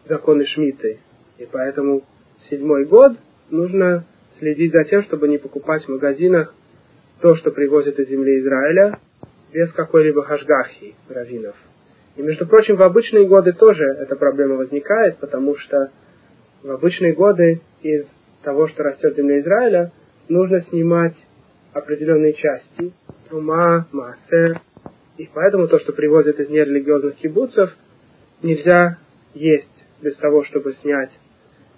законы 0.05 0.45
Шмиты. 0.45 0.99
И 1.37 1.47
поэтому 1.51 2.03
седьмой 2.49 2.85
год 2.85 3.13
нужно 3.49 4.05
следить 4.39 4.71
за 4.71 4.83
тем, 4.85 5.03
чтобы 5.03 5.27
не 5.27 5.37
покупать 5.37 5.83
в 5.85 5.89
магазинах 5.89 6.53
то, 7.21 7.35
что 7.35 7.51
привозят 7.51 7.99
из 7.99 8.09
земли 8.09 8.39
Израиля, 8.39 8.99
без 9.53 9.71
какой-либо 9.71 10.23
хашгахи 10.23 10.95
раввинов. 11.09 11.55
И, 12.15 12.21
между 12.21 12.47
прочим, 12.47 12.75
в 12.75 12.83
обычные 12.83 13.27
годы 13.27 13.53
тоже 13.53 13.83
эта 13.83 14.15
проблема 14.15 14.55
возникает, 14.55 15.17
потому 15.17 15.55
что 15.57 15.91
в 16.63 16.69
обычные 16.69 17.13
годы 17.13 17.61
из 17.81 18.05
того, 18.43 18.67
что 18.67 18.83
растет 18.83 19.13
в 19.13 19.17
земле 19.17 19.39
Израиля, 19.41 19.91
нужно 20.27 20.61
снимать 20.69 21.15
определенные 21.73 22.33
части, 22.33 22.93
трума, 23.29 23.87
маасер, 23.91 24.61
и 25.17 25.29
поэтому 25.33 25.67
то, 25.67 25.79
что 25.79 25.93
привозят 25.93 26.39
из 26.39 26.49
нерелигиозных 26.49 27.15
кибуцев, 27.15 27.71
нельзя 28.41 28.97
есть 29.33 29.67
без 30.01 30.15
того, 30.17 30.43
чтобы 30.45 30.73
снять 30.81 31.11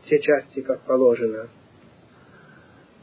все 0.06 0.20
части, 0.20 0.62
как 0.62 0.82
положено. 0.82 1.48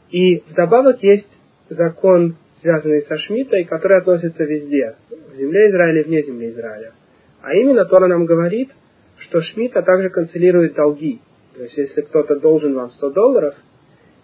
И 0.09 0.43
вдобавок 0.49 1.01
есть 1.03 1.27
закон, 1.69 2.35
связанный 2.61 3.03
со 3.03 3.17
Шмитой, 3.17 3.65
который 3.65 3.99
относится 3.99 4.43
везде, 4.43 4.95
в 5.09 5.35
земле 5.35 5.69
Израиля 5.69 6.01
и 6.01 6.03
вне 6.05 6.23
земли 6.23 6.49
Израиля. 6.51 6.93
А 7.41 7.53
именно 7.53 7.85
Тора 7.85 8.07
нам 8.07 8.25
говорит, 8.25 8.69
что 9.17 9.41
Шмита 9.41 9.81
также 9.81 10.09
канцелирует 10.09 10.75
долги. 10.75 11.19
То 11.55 11.63
есть, 11.63 11.77
если 11.77 12.01
кто-то 12.01 12.39
должен 12.39 12.73
вам 12.73 12.91
100 12.91 13.09
долларов, 13.11 13.55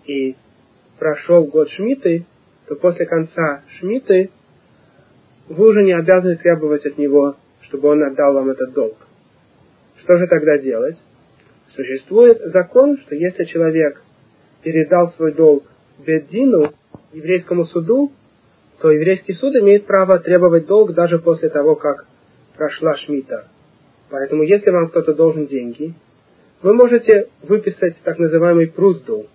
и 0.05 0.35
прошел 0.97 1.45
год 1.45 1.69
Шмиты, 1.71 2.25
то 2.67 2.75
после 2.75 3.05
конца 3.05 3.63
Шмиты 3.79 4.31
вы 5.49 5.67
уже 5.67 5.83
не 5.83 5.93
обязаны 5.93 6.37
требовать 6.37 6.85
от 6.85 6.97
него, 6.97 7.35
чтобы 7.61 7.89
он 7.89 8.03
отдал 8.03 8.33
вам 8.33 8.49
этот 8.51 8.71
долг. 8.73 8.95
Что 10.01 10.17
же 10.17 10.27
тогда 10.27 10.57
делать? 10.59 10.97
Существует 11.75 12.39
закон, 12.53 12.97
что 12.99 13.15
если 13.15 13.45
человек 13.45 14.01
передал 14.63 15.11
свой 15.13 15.33
долг 15.33 15.63
Беддину, 16.05 16.73
еврейскому 17.11 17.65
суду, 17.65 18.11
то 18.79 18.91
еврейский 18.91 19.33
суд 19.33 19.55
имеет 19.55 19.85
право 19.85 20.19
требовать 20.19 20.67
долг 20.67 20.93
даже 20.93 21.19
после 21.19 21.49
того, 21.49 21.75
как 21.75 22.05
прошла 22.55 22.95
шмита. 22.97 23.47
Поэтому, 24.09 24.43
если 24.43 24.69
вам 24.69 24.89
кто-то 24.89 25.13
должен 25.13 25.47
деньги, 25.47 25.93
вы 26.61 26.73
можете 26.73 27.29
выписать 27.43 27.95
так 28.03 28.19
называемый 28.19 28.67
прузду, 28.67 29.27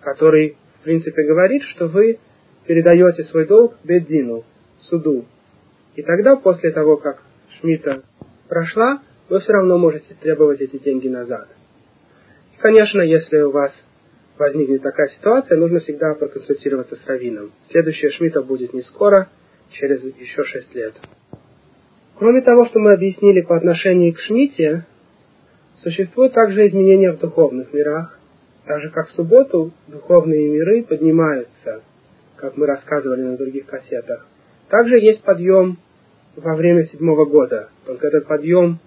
который, 0.00 0.56
в 0.80 0.84
принципе, 0.84 1.22
говорит, 1.24 1.62
что 1.64 1.88
вы 1.88 2.18
передаете 2.66 3.24
свой 3.24 3.46
долг 3.46 3.74
Беддину, 3.84 4.44
суду. 4.80 5.24
И 5.94 6.02
тогда, 6.02 6.36
после 6.36 6.70
того, 6.72 6.96
как 6.96 7.22
шмита 7.58 8.02
прошла, 8.48 9.02
вы 9.28 9.40
все 9.40 9.52
равно 9.52 9.78
можете 9.78 10.14
требовать 10.14 10.60
эти 10.60 10.78
деньги 10.78 11.08
назад. 11.08 11.48
И, 12.54 12.60
конечно, 12.60 13.00
если 13.00 13.38
у 13.38 13.50
вас 13.50 13.72
возникнет 14.38 14.82
такая 14.82 15.08
ситуация, 15.08 15.58
нужно 15.58 15.80
всегда 15.80 16.14
проконсультироваться 16.14 16.96
с 16.96 17.06
раввином. 17.06 17.52
Следующая 17.70 18.10
шмита 18.10 18.42
будет 18.42 18.72
не 18.74 18.82
скоро, 18.82 19.28
через 19.70 20.02
еще 20.02 20.44
шесть 20.44 20.74
лет. 20.74 20.94
Кроме 22.18 22.42
того, 22.42 22.66
что 22.66 22.78
мы 22.78 22.92
объяснили 22.92 23.42
по 23.42 23.56
отношению 23.56 24.14
к 24.14 24.20
шмите, 24.20 24.86
существуют 25.76 26.32
также 26.32 26.68
изменения 26.68 27.12
в 27.12 27.18
духовных 27.18 27.72
мирах. 27.72 28.18
Так 28.64 28.80
же, 28.80 28.90
как 28.90 29.08
в 29.08 29.12
субботу 29.12 29.72
духовные 29.86 30.48
миры 30.48 30.82
поднимаются, 30.82 31.82
как 32.36 32.56
мы 32.56 32.66
рассказывали 32.66 33.22
на 33.22 33.36
других 33.36 33.66
кассетах. 33.66 34.26
Также 34.68 34.98
есть 34.98 35.22
подъем 35.22 35.78
во 36.34 36.54
время 36.56 36.86
седьмого 36.86 37.24
года. 37.24 37.70
Только 37.86 38.08
этот 38.08 38.26
подъем 38.26 38.78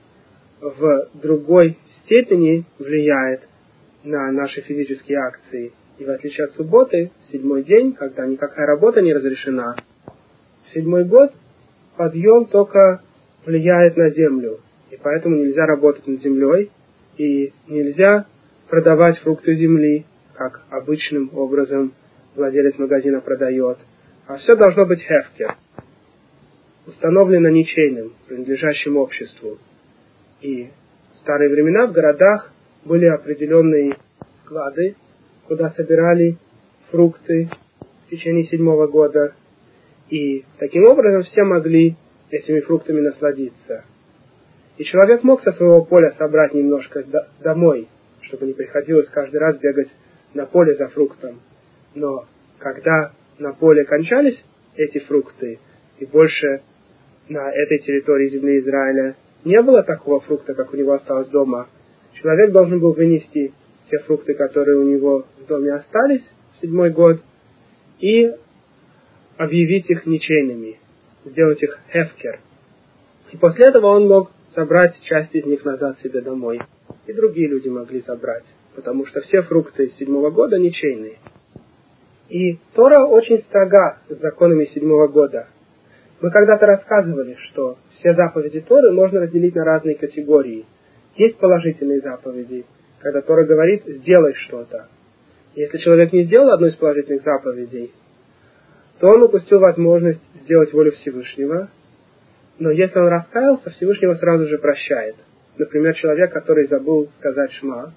в 0.62 1.08
другой 1.14 1.78
степени 2.04 2.66
влияет 2.78 3.42
на 4.04 4.32
наши 4.32 4.62
физические 4.62 5.20
акции. 5.20 5.72
И 5.98 6.06
в 6.06 6.10
отличие 6.10 6.46
от 6.46 6.54
субботы, 6.54 7.12
седьмой 7.32 7.64
день, 7.64 7.94
когда 7.94 8.26
никакая 8.26 8.66
работа 8.66 9.02
не 9.02 9.14
разрешена, 9.14 9.76
в 10.66 10.74
седьмой 10.74 11.06
год 11.06 11.34
подъем 11.98 12.46
только 12.46 13.02
влияет 13.46 13.98
на 13.98 14.10
землю. 14.10 14.60
И 14.92 14.98
поэтому 15.02 15.36
нельзя 15.36 15.66
работать 15.66 16.08
над 16.08 16.22
землей, 16.22 16.72
и 17.18 17.54
нельзя 17.68 18.26
продавать 18.70 19.20
фрукты 19.20 19.56
земли, 19.56 20.06
как 20.36 20.62
обычным 20.70 21.32
образом 21.34 21.94
владелец 22.36 22.78
магазина 22.78 23.20
продает. 23.20 23.78
А 24.30 24.38
все 24.38 24.56
должно 24.56 24.86
быть 24.86 25.00
хефкер, 25.00 25.56
установлено 26.86 27.50
ничейным, 27.50 28.14
принадлежащим 28.28 28.96
обществу. 28.96 29.58
И 30.42 30.70
в 31.16 31.18
старые 31.22 31.50
времена 31.50 31.88
в 31.88 31.94
городах 31.94 32.54
были 32.86 33.08
определенные 33.08 33.98
склады, 34.44 34.96
куда 35.48 35.72
собирали 35.72 36.38
фрукты 36.92 37.50
в 38.06 38.10
течение 38.12 38.44
седьмого 38.44 38.86
года. 38.86 39.34
И 40.12 40.46
таким 40.60 40.84
образом 40.84 41.24
все 41.24 41.42
могли 41.44 41.96
этими 42.30 42.60
фруктами 42.60 43.02
насладиться. 43.02 43.84
И 44.78 44.84
человек 44.84 45.24
мог 45.24 45.42
со 45.42 45.54
своего 45.54 45.84
поля 45.84 46.12
собрать 46.20 46.54
немножко 46.54 47.04
домой, 47.40 47.88
чтобы 48.22 48.46
не 48.46 48.54
приходилось 48.54 49.10
каждый 49.10 49.38
раз 49.38 49.58
бегать 49.58 49.90
на 50.36 50.46
поле 50.46 50.76
за 50.76 50.88
фруктом. 50.90 51.40
Но 51.96 52.26
когда 52.60 53.14
на 53.40 53.54
поле 53.54 53.86
кончались 53.86 54.44
эти 54.76 55.00
фрукты, 55.00 55.60
и 56.00 56.06
больше 56.06 56.62
на 57.28 57.52
этой 57.52 57.80
территории 57.80 58.30
земли 58.30 58.60
Израиля 58.60 59.16
не 59.46 59.62
было 59.62 59.84
такого 59.84 60.20
фрукта, 60.22 60.54
как 60.54 60.74
у 60.74 60.78
него 60.78 60.94
осталось 60.94 61.30
дома, 61.30 61.68
человек 62.14 62.52
должен 62.52 62.80
был 62.80 62.94
вынести 62.94 63.54
те 63.90 64.00
фрукты, 64.00 64.34
которые 64.34 64.78
у 64.78 64.84
него 64.84 65.26
в 65.38 65.48
доме 65.48 65.74
остались 65.74 66.24
в 66.58 66.62
седьмой 66.62 66.92
год, 66.92 67.22
и 68.00 68.32
объявить 69.38 69.90
их 69.90 70.06
ничейными, 70.06 70.80
сделать 71.26 71.62
их 71.62 71.80
хефкер. 71.92 72.40
И 73.32 73.38
после 73.38 73.68
этого 73.68 73.88
он 73.88 74.08
мог 74.08 74.32
забрать 74.56 75.00
часть 75.04 75.34
из 75.36 75.46
них 75.46 75.64
назад 75.66 76.00
себе 76.02 76.22
домой. 76.22 76.60
И 77.08 77.14
другие 77.14 77.48
люди 77.48 77.68
могли 77.70 78.02
забрать, 78.02 78.46
потому 78.76 79.06
что 79.06 79.22
все 79.22 79.42
фрукты 79.44 79.92
седьмого 80.00 80.30
года 80.30 80.58
ничейные. 80.58 81.18
И 82.30 82.60
Тора 82.76 83.06
очень 83.06 83.40
строга 83.40 83.98
с 84.08 84.20
законами 84.20 84.66
седьмого 84.66 85.08
года. 85.08 85.48
Мы 86.22 86.30
когда-то 86.30 86.68
рассказывали, 86.68 87.36
что 87.40 87.78
все 87.98 88.14
заповеди 88.14 88.62
Торы 88.62 88.92
можно 88.92 89.22
разделить 89.22 89.56
на 89.56 89.64
разные 89.64 89.96
категории. 89.96 90.66
Есть 91.16 91.38
положительные 91.38 92.02
заповеди, 92.02 92.66
когда 93.00 93.22
Тора 93.22 93.46
говорит 93.46 93.84
«сделай 93.86 94.36
что-то». 94.36 94.88
Если 95.56 95.80
человек 95.80 96.14
не 96.14 96.24
сделал 96.26 96.52
одну 96.52 96.68
из 96.68 96.76
положительных 96.76 97.24
заповедей, 97.24 97.92
то 99.00 99.08
он 99.08 99.24
упустил 99.24 99.60
возможность 99.60 100.22
сделать 100.44 100.72
волю 100.72 100.92
Всевышнего. 100.92 101.70
Но 102.60 102.70
если 102.70 103.00
он 103.00 103.08
раскаялся, 103.08 103.72
Всевышнего 103.72 104.14
сразу 104.16 104.46
же 104.48 104.60
прощает. 104.60 105.16
Например, 105.58 105.96
человек, 105.96 106.32
который 106.32 106.68
забыл 106.68 107.10
сказать 107.18 107.52
«шма», 107.54 107.94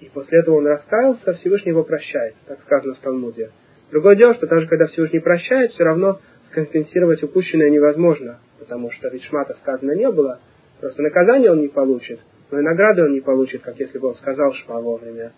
и 0.00 0.08
после 0.08 0.40
этого 0.40 0.56
он 0.56 0.66
раскаялся, 0.66 1.34
Всевышний 1.34 1.70
его 1.70 1.84
прощает, 1.84 2.34
так 2.46 2.60
сказано 2.62 2.94
в 2.94 2.98
Талмуде. 2.98 3.50
Другое 3.90 4.16
дело, 4.16 4.34
что 4.34 4.46
даже 4.46 4.66
когда 4.66 4.86
Всевышний 4.86 5.20
прощает, 5.20 5.72
все 5.72 5.84
равно 5.84 6.20
скомпенсировать 6.50 7.22
упущенное 7.22 7.70
невозможно, 7.70 8.38
потому 8.58 8.90
что 8.90 9.08
ведь 9.08 9.24
шмата 9.24 9.54
сказано 9.62 9.92
не 9.92 10.10
было, 10.10 10.40
просто 10.80 11.02
наказание 11.02 11.50
он 11.50 11.60
не 11.60 11.68
получит, 11.68 12.20
но 12.50 12.60
и 12.60 12.62
награды 12.62 13.02
он 13.02 13.12
не 13.12 13.20
получит, 13.20 13.62
как 13.62 13.78
если 13.78 13.98
бы 13.98 14.08
он 14.08 14.14
сказал 14.14 14.52
шма 14.54 14.80
вовремя. 14.80 15.32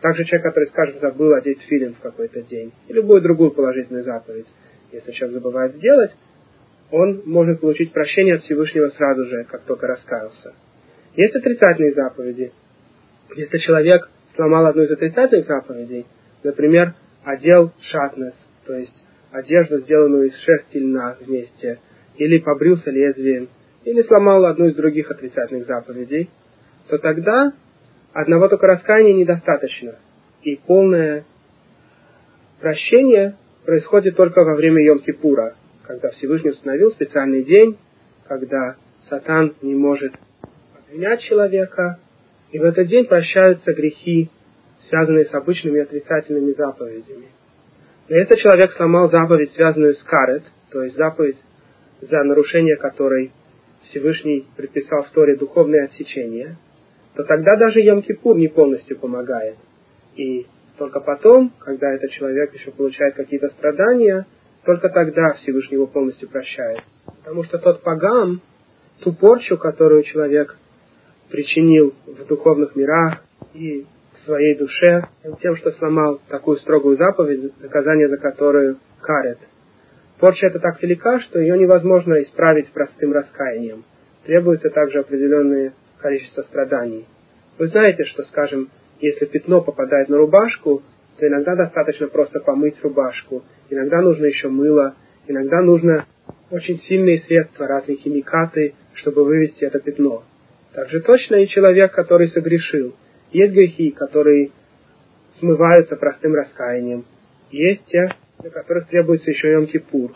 Также 0.00 0.24
человек, 0.24 0.48
который, 0.48 0.66
скажем, 0.66 0.98
забыл 1.00 1.32
одеть 1.34 1.62
филин 1.62 1.94
в 1.94 2.00
какой-то 2.00 2.42
день, 2.42 2.72
и 2.88 2.92
любую 2.92 3.22
другую 3.22 3.52
положительную 3.52 4.04
заповедь, 4.04 4.46
если 4.92 5.12
человек 5.12 5.34
забывает 5.34 5.74
сделать, 5.76 6.10
он 6.90 7.22
может 7.24 7.60
получить 7.60 7.92
прощение 7.92 8.36
от 8.36 8.42
Всевышнего 8.42 8.88
сразу 8.90 9.24
же, 9.24 9.44
как 9.44 9.62
только 9.62 9.86
раскаялся. 9.86 10.52
Есть 11.16 11.34
отрицательные 11.34 11.94
заповеди. 11.94 12.52
Если 13.36 13.58
человек 13.58 14.08
сломал 14.36 14.66
одну 14.66 14.82
из 14.82 14.90
отрицательных 14.90 15.46
заповедей, 15.46 16.06
например, 16.42 16.94
одел 17.24 17.72
шатнес, 17.80 18.34
то 18.66 18.74
есть 18.74 19.04
одежду, 19.32 19.78
сделанную 19.80 20.28
из 20.28 20.36
шерсти 20.38 20.78
льна 20.78 21.16
вместе, 21.20 21.80
или 22.16 22.38
побрился 22.38 22.90
лезвием, 22.90 23.48
или 23.84 24.02
сломал 24.02 24.44
одну 24.46 24.66
из 24.66 24.76
других 24.76 25.10
отрицательных 25.10 25.66
заповедей, 25.66 26.30
то 26.88 26.98
тогда 26.98 27.52
одного 28.12 28.48
только 28.48 28.66
раскаяния 28.66 29.14
недостаточно. 29.14 29.96
И 30.42 30.56
полное 30.56 31.24
прощение 32.60 33.36
происходит 33.64 34.16
только 34.16 34.44
во 34.44 34.54
время 34.54 34.86
Йом-Кипура, 34.86 35.54
когда 35.86 36.10
Всевышний 36.10 36.50
установил 36.50 36.90
специальный 36.92 37.42
день, 37.42 37.78
когда 38.28 38.76
Сатан 39.08 39.54
не 39.62 39.74
может 39.74 40.14
обвинять 40.74 41.20
человека, 41.22 41.98
и 42.54 42.58
в 42.60 42.62
этот 42.62 42.86
день 42.86 43.04
прощаются 43.06 43.72
грехи, 43.72 44.30
связанные 44.88 45.24
с 45.24 45.34
обычными 45.34 45.80
отрицательными 45.80 46.52
заповедями. 46.52 47.26
Но 48.08 48.16
если 48.16 48.36
человек 48.36 48.70
сломал 48.74 49.10
заповедь, 49.10 49.52
связанную 49.54 49.94
с 49.94 50.02
карет, 50.04 50.44
то 50.70 50.84
есть 50.84 50.96
заповедь, 50.96 51.36
за 52.00 52.22
нарушение 52.22 52.76
которой 52.76 53.32
Всевышний 53.86 54.46
предписал 54.56 55.02
в 55.02 55.10
Торе 55.10 55.34
духовное 55.36 55.86
отсечение, 55.86 56.56
то 57.16 57.24
тогда 57.24 57.56
даже 57.56 57.80
Йом-Кипур 57.80 58.36
не 58.36 58.46
полностью 58.46 59.00
помогает. 59.00 59.56
И 60.14 60.46
только 60.78 61.00
потом, 61.00 61.52
когда 61.58 61.92
этот 61.92 62.12
человек 62.12 62.54
еще 62.54 62.70
получает 62.70 63.16
какие-то 63.16 63.48
страдания, 63.48 64.26
только 64.64 64.90
тогда 64.90 65.32
Всевышний 65.42 65.74
его 65.74 65.88
полностью 65.88 66.28
прощает. 66.28 66.82
Потому 67.04 67.42
что 67.42 67.58
тот 67.58 67.82
погам, 67.82 68.42
ту 69.00 69.12
порчу, 69.12 69.58
которую 69.58 70.04
человек 70.04 70.56
причинил 71.34 71.94
в 72.06 72.26
духовных 72.28 72.76
мирах 72.76 73.24
и 73.54 73.84
в 74.14 74.24
своей 74.24 74.56
душе, 74.56 75.02
тем, 75.42 75.56
что 75.56 75.72
сломал 75.72 76.20
такую 76.28 76.58
строгую 76.58 76.96
заповедь, 76.96 77.60
наказание 77.60 78.08
за 78.08 78.18
которую 78.18 78.78
карет. 79.00 79.38
Порча 80.20 80.46
эта 80.46 80.60
так 80.60 80.80
велика, 80.80 81.18
что 81.18 81.40
ее 81.40 81.58
невозможно 81.58 82.22
исправить 82.22 82.68
простым 82.68 83.12
раскаянием. 83.12 83.82
Требуется 84.24 84.70
также 84.70 85.00
определенное 85.00 85.72
количество 85.98 86.42
страданий. 86.42 87.04
Вы 87.58 87.66
знаете, 87.66 88.04
что, 88.04 88.22
скажем, 88.22 88.68
если 89.00 89.24
пятно 89.24 89.60
попадает 89.60 90.08
на 90.08 90.18
рубашку, 90.18 90.82
то 91.18 91.26
иногда 91.26 91.56
достаточно 91.56 92.06
просто 92.06 92.38
помыть 92.38 92.76
рубашку, 92.80 93.42
иногда 93.70 94.00
нужно 94.02 94.26
еще 94.26 94.48
мыло, 94.48 94.94
иногда 95.26 95.62
нужно 95.62 96.06
очень 96.52 96.78
сильные 96.78 97.18
средства, 97.22 97.66
разные 97.66 97.96
химикаты, 97.96 98.74
чтобы 98.94 99.24
вывести 99.24 99.64
это 99.64 99.80
пятно. 99.80 100.22
Также 100.74 101.00
точно 101.00 101.36
и 101.36 101.48
человек, 101.48 101.92
который 101.92 102.28
согрешил. 102.28 102.96
Есть 103.30 103.52
грехи, 103.52 103.90
которые 103.90 104.50
смываются 105.38 105.94
простым 105.96 106.34
раскаянием. 106.34 107.04
Есть 107.50 107.86
те, 107.86 108.08
для 108.40 108.50
которых 108.50 108.88
требуется 108.88 109.30
еще 109.30 109.52
йом-кипур. 109.52 110.12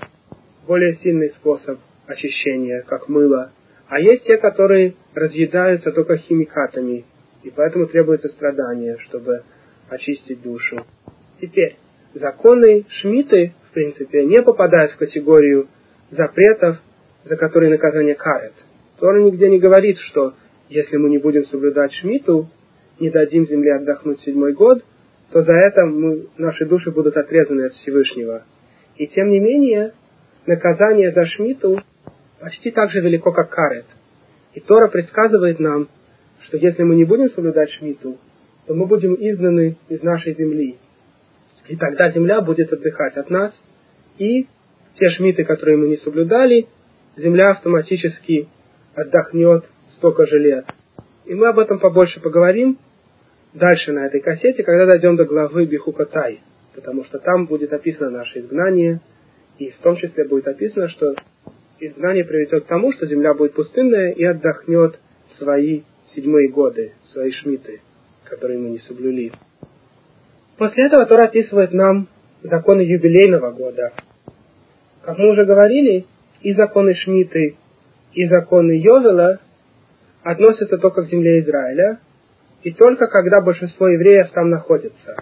Более 0.66 0.96
сильный 0.96 1.30
способ 1.30 1.78
очищения, 2.06 2.82
как 2.82 3.08
мыло. 3.08 3.52
А 3.88 4.00
есть 4.00 4.24
те, 4.24 4.36
которые 4.36 4.94
разъедаются 5.14 5.92
только 5.92 6.16
химикатами, 6.16 7.04
и 7.44 7.50
поэтому 7.50 7.86
требуется 7.86 8.28
страдание, 8.28 8.98
чтобы 9.06 9.42
очистить 9.88 10.42
душу. 10.42 10.84
Теперь, 11.40 11.76
законы 12.14 12.84
Шмиты, 13.00 13.54
в 13.70 13.74
принципе, 13.74 14.24
не 14.24 14.42
попадают 14.42 14.92
в 14.92 14.96
категорию 14.96 15.68
запретов, 16.10 16.78
за 17.24 17.36
которые 17.36 17.70
наказание 17.70 18.16
карет. 18.16 18.54
Тора 18.98 19.20
нигде 19.20 19.48
не 19.48 19.60
говорит, 19.60 19.98
что 19.98 20.34
если 20.68 20.96
мы 20.96 21.10
не 21.10 21.18
будем 21.18 21.44
соблюдать 21.46 21.92
Шмиту, 21.94 22.48
не 23.00 23.10
дадим 23.10 23.46
земле 23.46 23.76
отдохнуть 23.76 24.20
седьмой 24.20 24.52
год, 24.52 24.84
то 25.30 25.42
за 25.42 25.52
это 25.52 25.84
мы, 25.84 26.26
наши 26.36 26.66
души 26.66 26.90
будут 26.90 27.16
отрезаны 27.16 27.66
от 27.66 27.72
Всевышнего. 27.74 28.44
И 28.96 29.06
тем 29.06 29.28
не 29.28 29.40
менее, 29.40 29.92
наказание 30.46 31.12
за 31.12 31.24
Шмиту 31.26 31.80
почти 32.40 32.70
так 32.70 32.90
же 32.90 33.00
велико, 33.00 33.32
как 33.32 33.50
карет. 33.50 33.86
И 34.54 34.60
Тора 34.60 34.88
предсказывает 34.88 35.58
нам, 35.58 35.88
что 36.42 36.56
если 36.56 36.82
мы 36.82 36.96
не 36.96 37.04
будем 37.04 37.30
соблюдать 37.30 37.70
Шмиту, 37.72 38.18
то 38.66 38.74
мы 38.74 38.86
будем 38.86 39.14
изгнаны 39.14 39.76
из 39.88 40.02
нашей 40.02 40.34
земли. 40.34 40.78
И 41.68 41.76
тогда 41.76 42.10
земля 42.10 42.40
будет 42.40 42.72
отдыхать 42.72 43.16
от 43.16 43.30
нас, 43.30 43.52
и 44.18 44.46
те 44.98 45.08
шмиты, 45.10 45.44
которые 45.44 45.76
мы 45.76 45.88
не 45.88 45.96
соблюдали, 45.98 46.66
земля 47.16 47.50
автоматически 47.50 48.48
отдохнет 48.94 49.64
столько 49.98 50.26
же 50.26 50.38
лет. 50.38 50.64
И 51.26 51.34
мы 51.34 51.48
об 51.48 51.58
этом 51.58 51.78
побольше 51.78 52.20
поговорим 52.20 52.78
дальше 53.52 53.92
на 53.92 54.06
этой 54.06 54.20
кассете, 54.20 54.62
когда 54.62 54.86
дойдем 54.86 55.16
до 55.16 55.24
главы 55.24 55.66
Бихукатай, 55.66 56.40
потому 56.74 57.04
что 57.04 57.18
там 57.18 57.46
будет 57.46 57.72
описано 57.72 58.10
наше 58.10 58.38
изгнание, 58.38 59.00
и 59.58 59.70
в 59.70 59.78
том 59.78 59.96
числе 59.96 60.24
будет 60.24 60.48
описано, 60.48 60.88
что 60.88 61.14
изгнание 61.80 62.24
приведет 62.24 62.64
к 62.64 62.68
тому, 62.68 62.92
что 62.92 63.06
земля 63.06 63.34
будет 63.34 63.54
пустынная 63.54 64.12
и 64.12 64.24
отдохнет 64.24 64.98
свои 65.36 65.82
седьмые 66.14 66.48
годы, 66.48 66.92
свои 67.12 67.32
шмиты, 67.32 67.80
которые 68.24 68.58
мы 68.58 68.70
не 68.70 68.78
соблюли. 68.78 69.32
После 70.56 70.86
этого 70.86 71.06
Тора 71.06 71.24
описывает 71.24 71.72
нам 71.72 72.08
законы 72.42 72.80
юбилейного 72.80 73.50
года. 73.50 73.92
Как 75.02 75.18
мы 75.18 75.30
уже 75.30 75.44
говорили, 75.44 76.06
и 76.42 76.52
законы 76.52 76.94
Шмиты, 76.94 77.56
и 78.12 78.26
законы 78.26 78.72
Йовела 78.72 79.40
относятся 80.30 80.76
только 80.76 81.02
к 81.02 81.06
земле 81.06 81.40
Израиля, 81.40 82.00
и 82.62 82.70
только 82.72 83.06
когда 83.06 83.40
большинство 83.40 83.88
евреев 83.88 84.30
там 84.32 84.50
находится. 84.50 85.16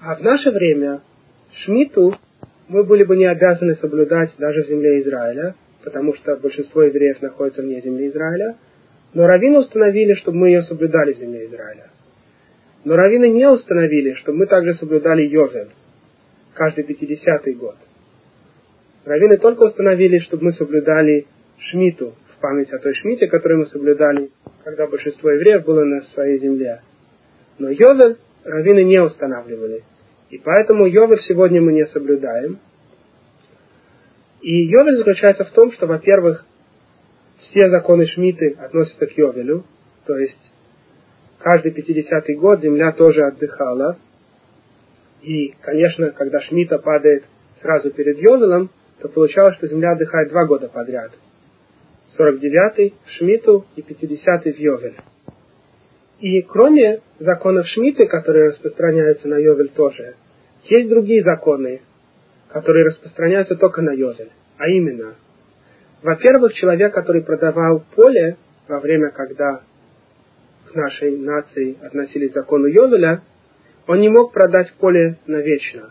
А 0.00 0.14
в 0.14 0.20
наше 0.20 0.50
время 0.50 1.00
Шмиту 1.64 2.14
мы 2.68 2.84
были 2.84 3.04
бы 3.04 3.16
не 3.16 3.24
обязаны 3.24 3.76
соблюдать 3.76 4.32
даже 4.36 4.62
в 4.64 4.68
земле 4.68 5.00
Израиля, 5.00 5.54
потому 5.82 6.14
что 6.14 6.36
большинство 6.36 6.82
евреев 6.82 7.22
находится 7.22 7.62
вне 7.62 7.80
земли 7.80 8.08
Израиля, 8.08 8.56
но 9.14 9.26
раввины 9.26 9.60
установили, 9.60 10.12
чтобы 10.14 10.36
мы 10.36 10.48
ее 10.48 10.62
соблюдали 10.64 11.14
в 11.14 11.18
земле 11.18 11.46
Израиля. 11.46 11.86
Но 12.84 12.94
раввины 12.94 13.30
не 13.30 13.48
установили, 13.48 14.14
чтобы 14.14 14.40
мы 14.40 14.46
также 14.46 14.74
соблюдали 14.74 15.22
Йовель 15.22 15.70
каждый 16.52 16.84
пятидесятый 16.84 17.54
год. 17.54 17.76
Раввины 19.06 19.38
только 19.38 19.62
установили, 19.62 20.18
чтобы 20.18 20.44
мы 20.44 20.52
соблюдали 20.52 21.26
Шмиту 21.58 22.14
память 22.46 22.72
о 22.72 22.78
той 22.78 22.94
Шмите, 22.94 23.26
которую 23.26 23.58
мы 23.58 23.66
соблюдали, 23.66 24.30
когда 24.62 24.86
большинство 24.86 25.30
евреев 25.30 25.64
было 25.64 25.82
на 25.82 26.02
своей 26.14 26.38
земле. 26.38 26.80
Но 27.58 27.70
Йовель 27.70 28.18
раввины 28.44 28.84
не 28.84 29.00
устанавливали. 29.00 29.82
И 30.30 30.38
поэтому 30.38 30.86
Йовель 30.86 31.22
сегодня 31.22 31.60
мы 31.60 31.72
не 31.72 31.84
соблюдаем. 31.88 32.60
И 34.42 34.66
Йовель 34.66 34.98
заключается 34.98 35.42
в 35.42 35.50
том, 35.50 35.72
что, 35.72 35.88
во-первых, 35.88 36.46
все 37.40 37.68
законы 37.68 38.06
Шмиты 38.06 38.56
относятся 38.60 39.06
к 39.06 39.18
Йовелю, 39.18 39.64
то 40.06 40.16
есть 40.16 40.52
каждый 41.40 41.72
50-й 41.72 42.34
год 42.34 42.60
земля 42.60 42.92
тоже 42.92 43.24
отдыхала. 43.24 43.98
И, 45.22 45.52
конечно, 45.62 46.12
когда 46.12 46.40
Шмита 46.42 46.78
падает 46.78 47.24
сразу 47.60 47.90
перед 47.90 48.20
Йовелом, 48.20 48.70
то 49.00 49.08
получалось, 49.08 49.56
что 49.56 49.66
земля 49.66 49.94
отдыхает 49.94 50.28
два 50.28 50.44
года 50.46 50.68
подряд. 50.68 51.10
49-й 52.18 52.94
в 53.04 53.10
Шмиту 53.12 53.66
и 53.76 53.80
50-й 53.82 54.52
в 54.52 54.58
Йовель. 54.58 54.96
И 56.20 56.42
кроме 56.42 57.00
законов 57.18 57.66
Шмиты, 57.66 58.06
которые 58.06 58.50
распространяются 58.50 59.28
на 59.28 59.36
Йовель 59.36 59.68
тоже, 59.68 60.14
есть 60.64 60.88
другие 60.88 61.22
законы, 61.22 61.82
которые 62.48 62.86
распространяются 62.86 63.56
только 63.56 63.82
на 63.82 63.92
Йовель. 63.92 64.30
А 64.58 64.68
именно, 64.68 65.14
во-первых, 66.02 66.54
человек, 66.54 66.94
который 66.94 67.22
продавал 67.22 67.84
поле 67.94 68.36
во 68.68 68.80
время, 68.80 69.10
когда 69.10 69.60
к 70.70 70.74
нашей 70.74 71.16
нации 71.18 71.76
относились 71.82 72.30
к 72.30 72.34
закону 72.34 72.66
Йовеля, 72.66 73.22
он 73.86 74.00
не 74.00 74.08
мог 74.08 74.32
продать 74.32 74.72
поле 74.78 75.18
навечно. 75.26 75.90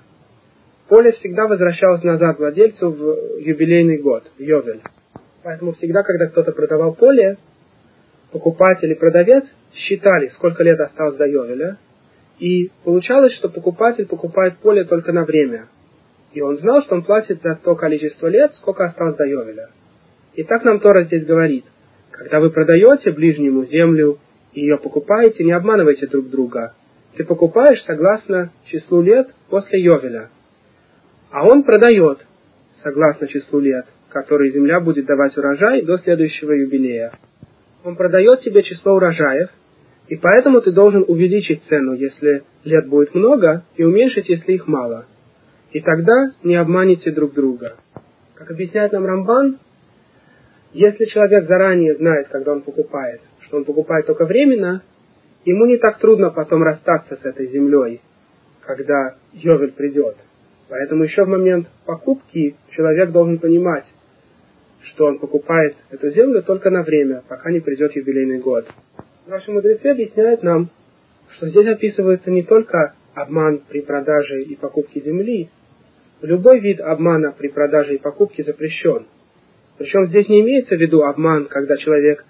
Поле 0.90 1.14
всегда 1.14 1.48
возвращалось 1.48 2.04
назад 2.04 2.38
владельцу 2.38 2.92
в 2.92 3.40
юбилейный 3.40 3.98
год, 3.98 4.24
в 4.38 4.42
Йовель. 4.42 4.82
Поэтому 5.46 5.74
всегда, 5.74 6.02
когда 6.02 6.26
кто-то 6.26 6.54
продавал 6.54 6.96
поле, 6.96 7.38
покупатель 8.32 8.92
и 8.92 8.96
продавец 8.96 9.44
считали, 9.76 10.30
сколько 10.30 10.64
лет 10.64 10.80
осталось 10.80 11.18
до 11.18 11.28
Йовеля, 11.28 11.78
и 12.40 12.72
получалось, 12.84 13.36
что 13.36 13.50
покупатель 13.50 14.08
покупает 14.08 14.58
поле 14.58 14.86
только 14.86 15.14
на 15.14 15.24
время. 15.24 15.68
И 16.34 16.42
он 16.42 16.58
знал, 16.58 16.82
что 16.82 16.96
он 16.96 17.04
платит 17.04 17.44
за 17.44 17.54
то 17.64 17.76
количество 17.76 18.26
лет, 18.26 18.56
сколько 18.56 18.86
осталось 18.86 19.18
до 19.18 19.26
Йовеля. 19.28 19.70
И 20.34 20.44
так 20.44 20.64
нам 20.64 20.80
Тора 20.80 21.04
здесь 21.04 21.28
говорит. 21.28 21.66
Когда 22.10 22.40
вы 22.40 22.50
продаете 22.50 23.12
ближнему 23.12 23.66
землю 23.66 24.18
и 24.52 24.62
ее 24.62 24.80
покупаете, 24.80 25.44
не 25.44 25.52
обманывайте 25.52 26.08
друг 26.08 26.28
друга. 26.28 26.74
Ты 27.18 27.24
покупаешь 27.24 27.84
согласно 27.84 28.52
числу 28.66 29.04
лет 29.04 29.28
после 29.52 29.80
Йовеля. 29.80 30.30
А 31.30 31.46
он 31.46 31.62
продает 31.62 32.26
согласно 32.82 33.28
числу 33.28 33.60
лет, 33.60 33.86
которые 34.16 34.54
земля 34.54 34.80
будет 34.80 35.08
давать 35.08 35.36
урожай 35.36 35.82
до 35.82 35.98
следующего 35.98 36.54
юбилея. 36.54 37.12
Он 37.84 37.98
продает 37.98 38.40
тебе 38.44 38.64
число 38.64 38.94
урожаев, 38.94 39.50
и 40.08 40.16
поэтому 40.16 40.62
ты 40.62 40.72
должен 40.72 41.04
увеличить 41.06 41.64
цену, 41.68 41.96
если 41.96 42.44
лет 42.64 42.88
будет 42.88 43.14
много, 43.14 43.66
и 43.76 43.84
уменьшить, 43.84 44.30
если 44.30 44.54
их 44.54 44.68
мало. 44.68 45.06
И 45.74 45.82
тогда 45.82 46.32
не 46.44 46.56
обманите 46.56 47.12
друг 47.12 47.34
друга. 47.34 47.76
Как 48.36 48.50
объясняет 48.52 48.94
нам 48.94 49.06
Рамбан, 49.06 49.60
если 50.72 51.04
человек 51.08 51.50
заранее 51.50 51.96
знает, 51.96 52.30
когда 52.30 52.54
он 52.54 52.62
покупает, 52.62 53.20
что 53.42 53.58
он 53.58 53.66
покупает 53.66 54.06
только 54.06 54.24
временно, 54.24 54.82
ему 55.44 55.66
не 55.66 55.76
так 55.76 56.00
трудно 56.00 56.30
потом 56.30 56.64
расстаться 56.64 57.18
с 57.22 57.26
этой 57.26 57.48
землей, 57.48 58.00
когда 58.62 59.18
Йовель 59.34 59.74
придет. 59.74 60.16
Поэтому 60.70 61.04
еще 61.04 61.26
в 61.26 61.28
момент 61.28 61.68
покупки 61.86 62.56
человек 62.72 63.12
должен 63.12 63.40
понимать, 63.40 63.86
что 64.90 65.06
он 65.06 65.20
покупает 65.20 65.76
эту 65.90 66.10
землю 66.12 66.44
только 66.44 66.70
на 66.70 66.84
время, 66.84 67.24
пока 67.28 67.52
не 67.52 67.60
придет 67.60 67.96
юбилейный 67.96 68.40
год. 68.40 68.68
Наши 69.28 69.52
мудрецы 69.52 69.88
объясняют 69.88 70.44
нам, 70.44 70.70
что 71.36 71.48
здесь 71.50 71.68
описывается 71.68 72.30
не 72.30 72.44
только 72.44 72.94
обман 73.14 73.62
при 73.68 73.82
продаже 73.82 74.44
и 74.44 74.56
покупке 74.56 75.02
земли, 75.02 75.50
любой 76.22 76.60
вид 76.60 76.80
обмана 76.82 77.32
при 77.32 77.48
продаже 77.48 77.96
и 77.96 77.98
покупке 77.98 78.44
запрещен. 78.44 79.08
Причем 79.78 80.08
здесь 80.08 80.30
не 80.30 80.42
имеется 80.42 80.76
в 80.76 80.80
виду 80.80 81.04
обман, 81.04 81.46
когда 81.46 81.76
человек 81.78 82.24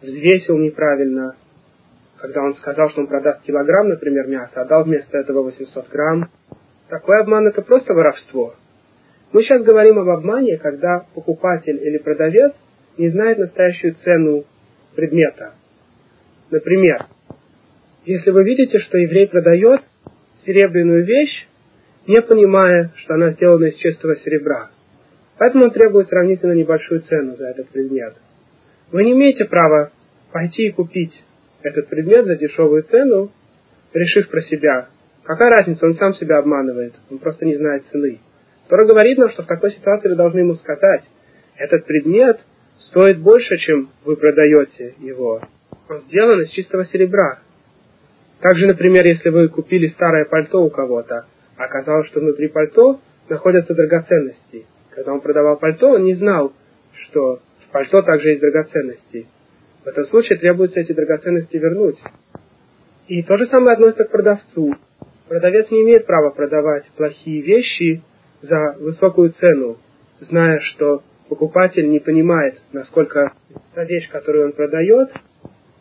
взвесил 0.00 0.58
неправильно, 0.58 1.36
когда 2.18 2.42
он 2.42 2.54
сказал, 2.54 2.90
что 2.90 3.02
он 3.02 3.06
продаст 3.08 3.42
килограмм, 3.42 3.88
например, 3.88 4.26
мяса, 4.26 4.62
а 4.62 4.64
дал 4.64 4.84
вместо 4.84 5.18
этого 5.18 5.42
800 5.42 5.88
грамм. 5.88 6.30
Такой 6.88 7.20
обман 7.20 7.46
это 7.46 7.62
просто 7.62 7.94
воровство. 7.94 8.54
Мы 9.32 9.42
сейчас 9.42 9.62
говорим 9.62 9.98
об 9.98 10.08
обмане, 10.08 10.58
когда 10.58 11.06
покупатель 11.14 11.78
или 11.82 11.96
продавец 11.98 12.52
не 12.98 13.08
знает 13.10 13.38
настоящую 13.38 13.94
цену 14.04 14.44
предмета. 14.94 15.54
Например, 16.50 17.06
если 18.04 18.30
вы 18.30 18.44
видите, 18.44 18.78
что 18.78 18.98
еврей 18.98 19.28
продает 19.28 19.80
серебряную 20.44 21.04
вещь, 21.04 21.48
не 22.06 22.20
понимая, 22.20 22.92
что 22.96 23.14
она 23.14 23.30
сделана 23.30 23.66
из 23.66 23.76
чистого 23.76 24.16
серебра, 24.16 24.70
поэтому 25.38 25.64
он 25.64 25.70
требует 25.70 26.08
сравнительно 26.08 26.52
небольшую 26.52 27.00
цену 27.00 27.34
за 27.36 27.46
этот 27.46 27.68
предмет. 27.68 28.14
Вы 28.90 29.04
не 29.04 29.12
имеете 29.12 29.46
права 29.46 29.92
пойти 30.30 30.66
и 30.66 30.72
купить 30.72 31.24
этот 31.62 31.88
предмет 31.88 32.26
за 32.26 32.36
дешевую 32.36 32.82
цену, 32.82 33.30
решив 33.94 34.28
про 34.28 34.42
себя, 34.42 34.88
какая 35.22 35.50
разница, 35.50 35.86
он 35.86 35.94
сам 35.94 36.12
себя 36.14 36.38
обманывает, 36.38 36.92
он 37.10 37.18
просто 37.18 37.46
не 37.46 37.56
знает 37.56 37.84
цены. 37.90 38.18
Тора 38.72 38.86
говорит 38.86 39.18
нам, 39.18 39.28
что 39.28 39.42
в 39.42 39.46
такой 39.46 39.72
ситуации 39.72 40.08
вы 40.08 40.14
должны 40.14 40.38
ему 40.38 40.54
сказать, 40.54 41.04
этот 41.58 41.84
предмет 41.84 42.40
стоит 42.88 43.18
больше, 43.18 43.58
чем 43.58 43.90
вы 44.06 44.16
продаете 44.16 44.94
его. 44.98 45.42
Он 45.90 46.00
сделан 46.08 46.40
из 46.40 46.48
чистого 46.52 46.86
серебра. 46.86 47.40
Также, 48.40 48.66
например, 48.66 49.06
если 49.06 49.28
вы 49.28 49.48
купили 49.48 49.88
старое 49.88 50.24
пальто 50.24 50.64
у 50.64 50.70
кого-то, 50.70 51.26
а 51.58 51.64
оказалось, 51.64 52.06
что 52.06 52.20
внутри 52.20 52.48
пальто 52.48 52.98
находятся 53.28 53.74
драгоценности. 53.74 54.64
Когда 54.88 55.12
он 55.12 55.20
продавал 55.20 55.58
пальто, 55.58 55.90
он 55.90 56.04
не 56.04 56.14
знал, 56.14 56.54
что 56.94 57.40
в 57.66 57.72
пальто 57.72 58.00
также 58.00 58.30
есть 58.30 58.40
драгоценности. 58.40 59.26
В 59.84 59.88
этом 59.88 60.06
случае 60.06 60.38
требуется 60.38 60.80
эти 60.80 60.92
драгоценности 60.92 61.58
вернуть. 61.58 61.98
И 63.06 63.22
то 63.22 63.36
же 63.36 63.48
самое 63.48 63.74
относится 63.74 64.04
к 64.04 64.10
продавцу. 64.10 64.74
Продавец 65.28 65.70
не 65.70 65.82
имеет 65.82 66.06
права 66.06 66.30
продавать 66.30 66.86
плохие 66.96 67.42
вещи 67.42 68.02
за 68.42 68.76
высокую 68.78 69.32
цену, 69.32 69.78
зная, 70.20 70.60
что 70.60 71.02
покупатель 71.28 71.88
не 71.88 72.00
понимает, 72.00 72.60
насколько 72.72 73.32
та 73.74 73.84
вещь, 73.84 74.08
которую 74.10 74.46
он 74.46 74.52
продает, 74.52 75.10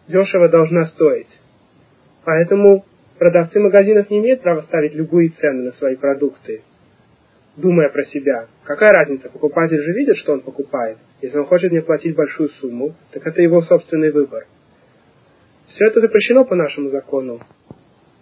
дешево 0.07 0.47
должна 0.47 0.85
стоить. 0.85 1.39
Поэтому 2.23 2.85
продавцы 3.17 3.59
магазинов 3.59 4.09
не 4.09 4.19
имеют 4.19 4.41
права 4.41 4.61
ставить 4.63 4.93
любые 4.93 5.29
цены 5.29 5.63
на 5.63 5.71
свои 5.73 5.95
продукты, 5.95 6.61
думая 7.57 7.89
про 7.89 8.03
себя. 8.05 8.47
Какая 8.63 8.89
разница, 8.89 9.29
покупатель 9.29 9.81
же 9.81 9.91
видит, 9.93 10.17
что 10.17 10.33
он 10.33 10.41
покупает. 10.41 10.97
Если 11.21 11.37
он 11.37 11.45
хочет 11.45 11.71
мне 11.71 11.81
платить 11.81 12.15
большую 12.15 12.49
сумму, 12.61 12.95
так 13.11 13.25
это 13.25 13.41
его 13.41 13.61
собственный 13.63 14.11
выбор. 14.11 14.45
Все 15.67 15.87
это 15.87 16.01
запрещено 16.01 16.45
по 16.45 16.55
нашему 16.55 16.89
закону. 16.89 17.39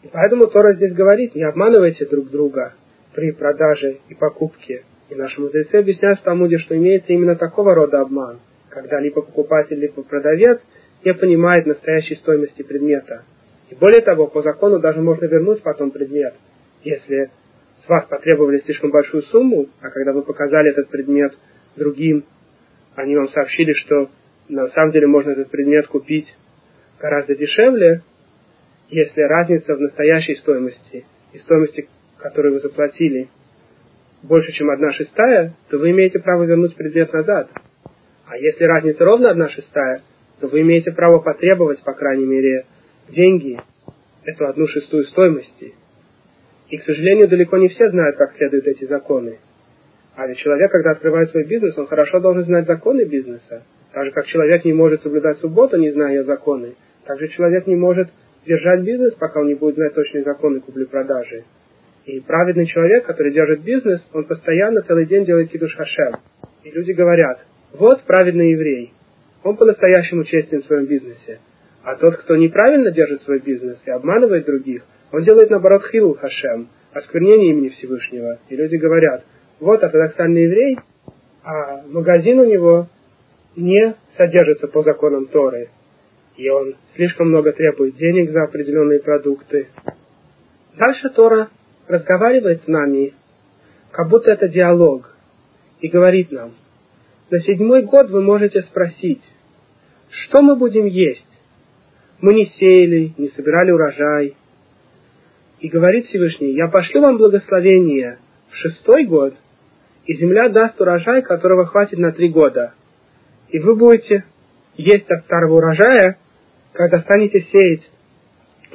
И 0.03 0.07
поэтому 0.11 0.47
Тора 0.47 0.75
здесь 0.75 0.93
говорит, 0.93 1.35
не 1.35 1.43
обманывайте 1.43 2.05
друг 2.05 2.29
друга 2.29 2.73
при 3.19 3.31
продаже 3.31 3.97
и 4.07 4.15
покупке. 4.15 4.83
И 5.09 5.15
наши 5.15 5.41
мудрецы 5.41 5.75
объясняют 5.75 6.21
в 6.21 6.23
Талмуде, 6.23 6.57
что 6.59 6.77
имеется 6.77 7.11
именно 7.11 7.35
такого 7.35 7.75
рода 7.75 7.99
обман, 7.99 8.39
когда 8.69 8.97
либо 9.01 9.21
покупатель, 9.21 9.77
либо 9.77 10.03
продавец 10.03 10.61
не 11.03 11.13
понимает 11.13 11.65
настоящей 11.65 12.15
стоимости 12.15 12.61
предмета. 12.61 13.23
И 13.69 13.75
более 13.75 13.99
того, 14.01 14.27
по 14.27 14.41
закону 14.41 14.79
даже 14.79 15.01
можно 15.01 15.25
вернуть 15.25 15.61
потом 15.63 15.91
предмет, 15.91 16.33
если 16.81 17.29
с 17.83 17.89
вас 17.89 18.05
потребовали 18.05 18.59
слишком 18.59 18.89
большую 18.89 19.23
сумму, 19.23 19.67
а 19.81 19.89
когда 19.89 20.13
вы 20.13 20.21
показали 20.21 20.71
этот 20.71 20.87
предмет 20.87 21.33
другим, 21.75 22.23
они 22.95 23.17
вам 23.17 23.27
сообщили, 23.27 23.73
что 23.73 24.09
на 24.47 24.69
самом 24.69 24.91
деле 24.91 25.07
можно 25.07 25.31
этот 25.31 25.49
предмет 25.49 25.87
купить 25.87 26.33
гораздо 27.01 27.35
дешевле, 27.35 28.01
если 28.89 29.21
разница 29.21 29.75
в 29.75 29.81
настоящей 29.81 30.35
стоимости 30.35 31.05
и 31.33 31.39
стоимости, 31.39 31.89
которую 32.19 32.55
вы 32.55 32.59
заплатили, 32.59 33.29
больше, 34.23 34.51
чем 34.51 34.69
одна 34.69 34.91
шестая, 34.91 35.53
то 35.69 35.77
вы 35.77 35.91
имеете 35.91 36.19
право 36.19 36.43
вернуть 36.43 36.75
предмет 36.75 37.11
назад. 37.13 37.49
А 38.27 38.37
если 38.37 38.63
разница 38.65 39.05
ровно 39.05 39.31
одна 39.31 39.49
шестая, 39.49 40.01
то 40.39 40.47
вы 40.47 40.61
имеете 40.61 40.91
право 40.91 41.19
потребовать, 41.19 41.81
по 41.83 41.93
крайней 41.93 42.25
мере, 42.25 42.65
деньги, 43.09 43.59
эту 44.23 44.47
одну 44.47 44.67
шестую 44.67 45.05
стоимости. 45.05 45.73
И, 46.69 46.77
к 46.77 46.83
сожалению, 46.83 47.27
далеко 47.27 47.57
не 47.57 47.69
все 47.69 47.89
знают, 47.89 48.17
как 48.17 48.35
следуют 48.35 48.67
эти 48.67 48.85
законы. 48.85 49.39
А 50.15 50.27
ведь 50.27 50.37
человек, 50.37 50.71
когда 50.71 50.91
открывает 50.91 51.29
свой 51.31 51.45
бизнес, 51.45 51.77
он 51.77 51.87
хорошо 51.87 52.19
должен 52.19 52.43
знать 52.43 52.67
законы 52.67 53.05
бизнеса. 53.05 53.63
Так 53.93 54.05
же, 54.05 54.11
как 54.11 54.27
человек 54.27 54.65
не 54.65 54.73
может 54.73 55.01
соблюдать 55.01 55.39
субботу, 55.39 55.77
не 55.77 55.91
зная 55.91 56.15
ее 56.15 56.23
законы, 56.25 56.75
так 57.05 57.19
же 57.19 57.29
человек 57.29 57.65
не 57.65 57.75
может 57.75 58.09
держать 58.45 58.81
бизнес, 58.81 59.15
пока 59.15 59.39
он 59.39 59.47
не 59.47 59.55
будет 59.55 59.75
знать 59.75 59.93
точные 59.93 60.23
законы 60.23 60.59
купли-продажи. 60.59 61.45
И 62.09 62.21
праведный 62.21 62.65
человек, 62.65 63.05
который 63.05 63.31
держит 63.31 63.61
бизнес, 63.61 64.03
он 64.13 64.23
постоянно 64.23 64.81
целый 64.81 65.05
день 65.05 65.25
делает 65.25 65.51
кидуш 65.51 65.75
хашем. 65.75 66.15
И 66.63 66.71
люди 66.71 66.91
говорят, 66.91 67.45
вот 67.73 68.01
праведный 68.01 68.53
еврей, 68.53 68.93
он 69.43 69.55
по-настоящему 69.57 70.23
честен 70.23 70.63
в 70.63 70.65
своем 70.65 70.87
бизнесе. 70.87 71.39
А 71.83 71.95
тот, 71.97 72.17
кто 72.17 72.35
неправильно 72.35 72.89
держит 72.89 73.21
свой 73.21 73.39
бизнес 73.39 73.77
и 73.85 73.91
обманывает 73.91 74.47
других, 74.47 74.81
он 75.11 75.21
делает 75.21 75.51
наоборот 75.51 75.83
хилу 75.91 76.15
хашем, 76.15 76.69
осквернение 76.93 77.51
имени 77.51 77.69
Всевышнего. 77.69 78.39
И 78.49 78.55
люди 78.55 78.77
говорят, 78.77 79.23
вот 79.59 79.83
ортодоксальный 79.83 80.45
еврей, 80.45 80.79
а 81.43 81.83
магазин 81.89 82.39
у 82.39 82.45
него 82.45 82.87
не 83.55 83.95
содержится 84.17 84.67
по 84.67 84.81
законам 84.81 85.27
Торы. 85.27 85.69
И 86.37 86.49
он 86.49 86.73
слишком 86.95 87.27
много 87.27 87.51
требует 87.51 87.97
денег 87.97 88.31
за 88.31 88.45
определенные 88.45 88.99
продукты. 88.99 89.67
Дальше 90.75 91.09
Тора 91.09 91.49
разговаривает 91.89 92.63
с 92.63 92.67
нами, 92.67 93.13
как 93.91 94.07
будто 94.09 94.31
это 94.31 94.47
диалог, 94.47 95.11
и 95.81 95.89
говорит 95.89 96.31
нам, 96.31 96.51
на 97.31 97.39
седьмой 97.41 97.81
год 97.81 98.09
вы 98.11 98.21
можете 98.21 98.61
спросить, 98.61 99.23
что 100.09 100.41
мы 100.41 100.55
будем 100.55 100.85
есть? 100.85 101.25
Мы 102.21 102.35
не 102.35 102.45
сеяли, 102.57 103.13
не 103.17 103.29
собирали 103.29 103.71
урожай. 103.71 104.35
И 105.59 105.67
говорит 105.67 106.05
Всевышний, 106.05 106.53
я 106.53 106.67
пошлю 106.67 107.01
вам 107.01 107.17
благословение 107.17 108.19
в 108.49 108.55
шестой 108.55 109.05
год, 109.05 109.33
и 110.05 110.13
земля 110.15 110.49
даст 110.49 110.79
урожай, 110.79 111.21
которого 111.21 111.65
хватит 111.65 111.97
на 111.97 112.11
три 112.11 112.29
года. 112.29 112.73
И 113.49 113.59
вы 113.59 113.75
будете 113.75 114.25
есть 114.75 115.09
от 115.09 115.23
старого 115.25 115.57
урожая, 115.57 116.17
когда 116.73 116.99
станете 117.01 117.41
сеять 117.41 117.89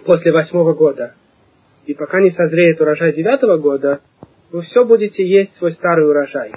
после 0.05 0.33
восьмого 0.33 0.75
года. 0.75 1.15
И 1.87 1.95
пока 1.95 2.21
не 2.21 2.31
созреет 2.31 2.81
урожай 2.81 3.13
девятого 3.13 3.59
года, 3.59 4.01
вы 4.51 4.63
все 4.63 4.85
будете 4.85 5.27
есть 5.27 5.57
свой 5.59 5.73
старый 5.73 6.09
урожай. 6.09 6.53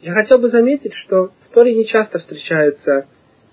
Я 0.00 0.14
хотел 0.14 0.38
бы 0.38 0.48
заметить, 0.48 0.94
что 0.94 1.30
в 1.46 1.54
Торе 1.54 1.74
не 1.74 1.86
часто 1.86 2.18
встречаются 2.18 3.06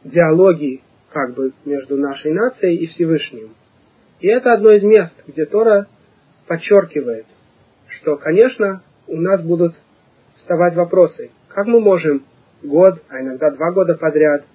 диалоги 0.04 0.82
как 1.12 1.36
бы 1.36 1.52
между 1.66 1.98
нашей 1.98 2.32
нацией 2.32 2.78
и 2.78 2.88
Всевышним. 2.88 3.56
И 4.20 4.28
это 4.28 4.54
одно 4.54 4.72
из 4.72 4.84
мест, 4.84 5.14
где 5.28 5.46
Тора 5.46 5.88
подчеркивает, 6.48 7.26
что, 8.00 8.16
конечно, 8.16 8.82
у 9.08 9.18
нас 9.18 9.42
будут 9.42 9.76
вставать 10.38 10.76
вопросы. 10.76 11.30
Как 11.50 11.68
мы 11.68 11.80
можем 11.80 12.24
год, 12.64 13.02
а 13.10 13.22
иногда 13.22 13.52
два 13.52 13.72
года 13.72 13.96
подряд, 13.96 14.46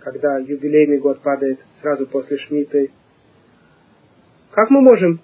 когда 0.00 0.38
юбилейный 0.38 0.98
год 0.98 1.20
падает 1.20 1.58
сразу 1.80 2.06
после 2.06 2.38
Шмиты, 2.38 2.90
как 4.52 4.70
мы 4.70 4.82
можем 4.82 5.20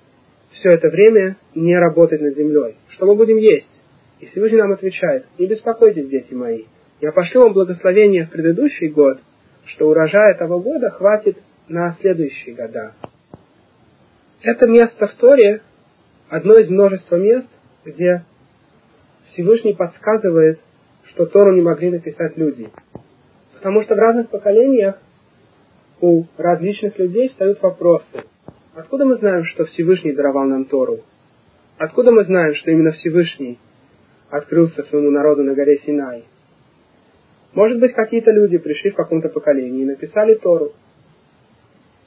все 0.53 0.71
это 0.73 0.89
время 0.89 1.37
не 1.55 1.77
работать 1.77 2.21
над 2.21 2.37
землей? 2.37 2.77
Что 2.91 3.07
мы 3.07 3.15
будем 3.15 3.37
есть? 3.37 3.69
И 4.21 4.27
Всевышний 4.27 4.59
нам 4.59 4.73
отвечает, 4.73 5.27
не 5.39 5.47
беспокойтесь, 5.47 6.09
дети 6.09 6.35
мои, 6.35 6.65
я 7.01 7.13
пошлю 7.13 7.43
вам 7.43 7.53
благословение 7.53 8.27
в 8.27 8.31
предыдущий 8.31 8.89
год, 8.89 9.19
что 9.67 9.89
урожая 9.89 10.35
того 10.35 10.61
года 10.61 10.91
хватит 10.91 11.39
на 11.69 11.97
следующие 12.01 12.55
года. 12.55 12.95
Это 14.43 14.67
место 14.67 15.07
в 15.07 15.15
Торе 15.15 15.61
одно 16.29 16.59
из 16.59 16.69
множества 16.69 17.17
мест, 17.17 17.49
где 17.85 18.25
Всевышний 19.33 19.75
подсказывает, 19.75 20.61
что 21.05 21.27
Тору 21.27 21.53
не 21.53 21.63
могли 21.63 21.91
написать 21.91 22.37
люди. 22.37 22.69
Потому 23.55 23.83
что 23.83 23.95
в 23.95 23.99
разных 23.99 24.31
поколениях 24.31 24.99
у 26.01 26.25
различных 26.37 26.99
людей 26.99 27.29
встают 27.29 27.61
вопросы. 27.63 28.25
Откуда 28.79 29.05
мы 29.05 29.17
знаем, 29.17 29.45
что 29.45 29.65
Всевышний 29.65 30.13
даровал 30.13 30.45
нам 30.45 30.65
Тору? 30.65 31.01
Откуда 31.79 32.13
мы 32.13 32.23
знаем, 32.23 32.55
что 32.55 32.71
именно 32.71 32.93
Всевышний 32.93 33.59
открылся 34.31 34.85
своему 34.85 35.11
народу 35.11 35.43
на 35.43 35.55
горе 35.55 35.79
Синай? 35.79 36.23
Может 37.55 37.81
быть, 37.81 37.93
какие-то 37.93 38.31
люди 38.31 38.57
пришли 38.57 38.93
в 38.93 38.95
каком-то 38.95 39.31
поколении 39.31 39.83
и 39.83 39.85
написали 39.85 40.37
Тору. 40.37 40.75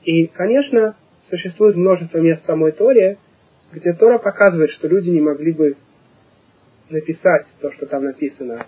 И, 0.05 0.27
конечно, 0.27 0.95
существует 1.29 1.75
множество 1.75 2.19
мест 2.19 2.41
в 2.43 2.45
самой 2.45 2.71
Торе, 2.71 3.17
где 3.73 3.91
Тора 3.91 4.17
показывает, 4.17 4.69
что 4.71 4.87
люди 4.87 5.09
не 5.09 5.19
могли 5.19 5.51
бы 5.51 5.75
написать 6.89 7.47
то, 7.59 7.73
что 7.73 7.85
там 7.85 8.05
написано. 8.05 8.65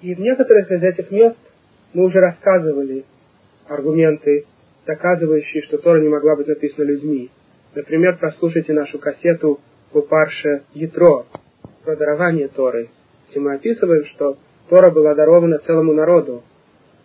И 0.00 0.14
в 0.14 0.20
некоторых 0.20 0.70
из 0.70 0.82
этих 0.82 1.10
мест 1.10 1.38
мы 1.92 2.04
уже 2.04 2.18
рассказывали 2.18 3.04
аргументы, 3.68 4.46
доказывающие, 4.86 5.62
что 5.64 5.76
Тора 5.76 6.00
не 6.00 6.08
могла 6.08 6.34
быть 6.34 6.46
написана 6.46 6.86
людьми. 6.86 7.30
Например, 7.74 8.18
прослушайте 8.18 8.74
нашу 8.74 8.98
кассету 8.98 9.58
Бупарше 9.94 10.62
Ятро 10.74 11.24
про 11.84 11.96
дарование 11.96 12.48
Торы, 12.48 12.90
где 13.30 13.40
мы 13.40 13.54
описываем, 13.54 14.04
что 14.06 14.36
Тора 14.68 14.90
была 14.90 15.14
дарована 15.14 15.58
целому 15.60 15.94
народу, 15.94 16.42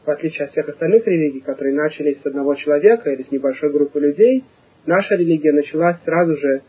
в 0.06 0.10
отличие 0.10 0.46
от 0.46 0.52
всех 0.52 0.68
остальных 0.68 1.08
религий, 1.08 1.40
которые 1.40 1.74
начались 1.74 2.22
с 2.22 2.26
одного 2.26 2.56
человека 2.56 3.10
или 3.10 3.24
с 3.24 3.32
небольшой 3.32 3.72
группы 3.72 4.00
людей, 4.00 4.44
наша 4.86 5.16
религия 5.16 5.54
началась 5.54 5.98
сразу 6.04 6.36
же 6.36 6.62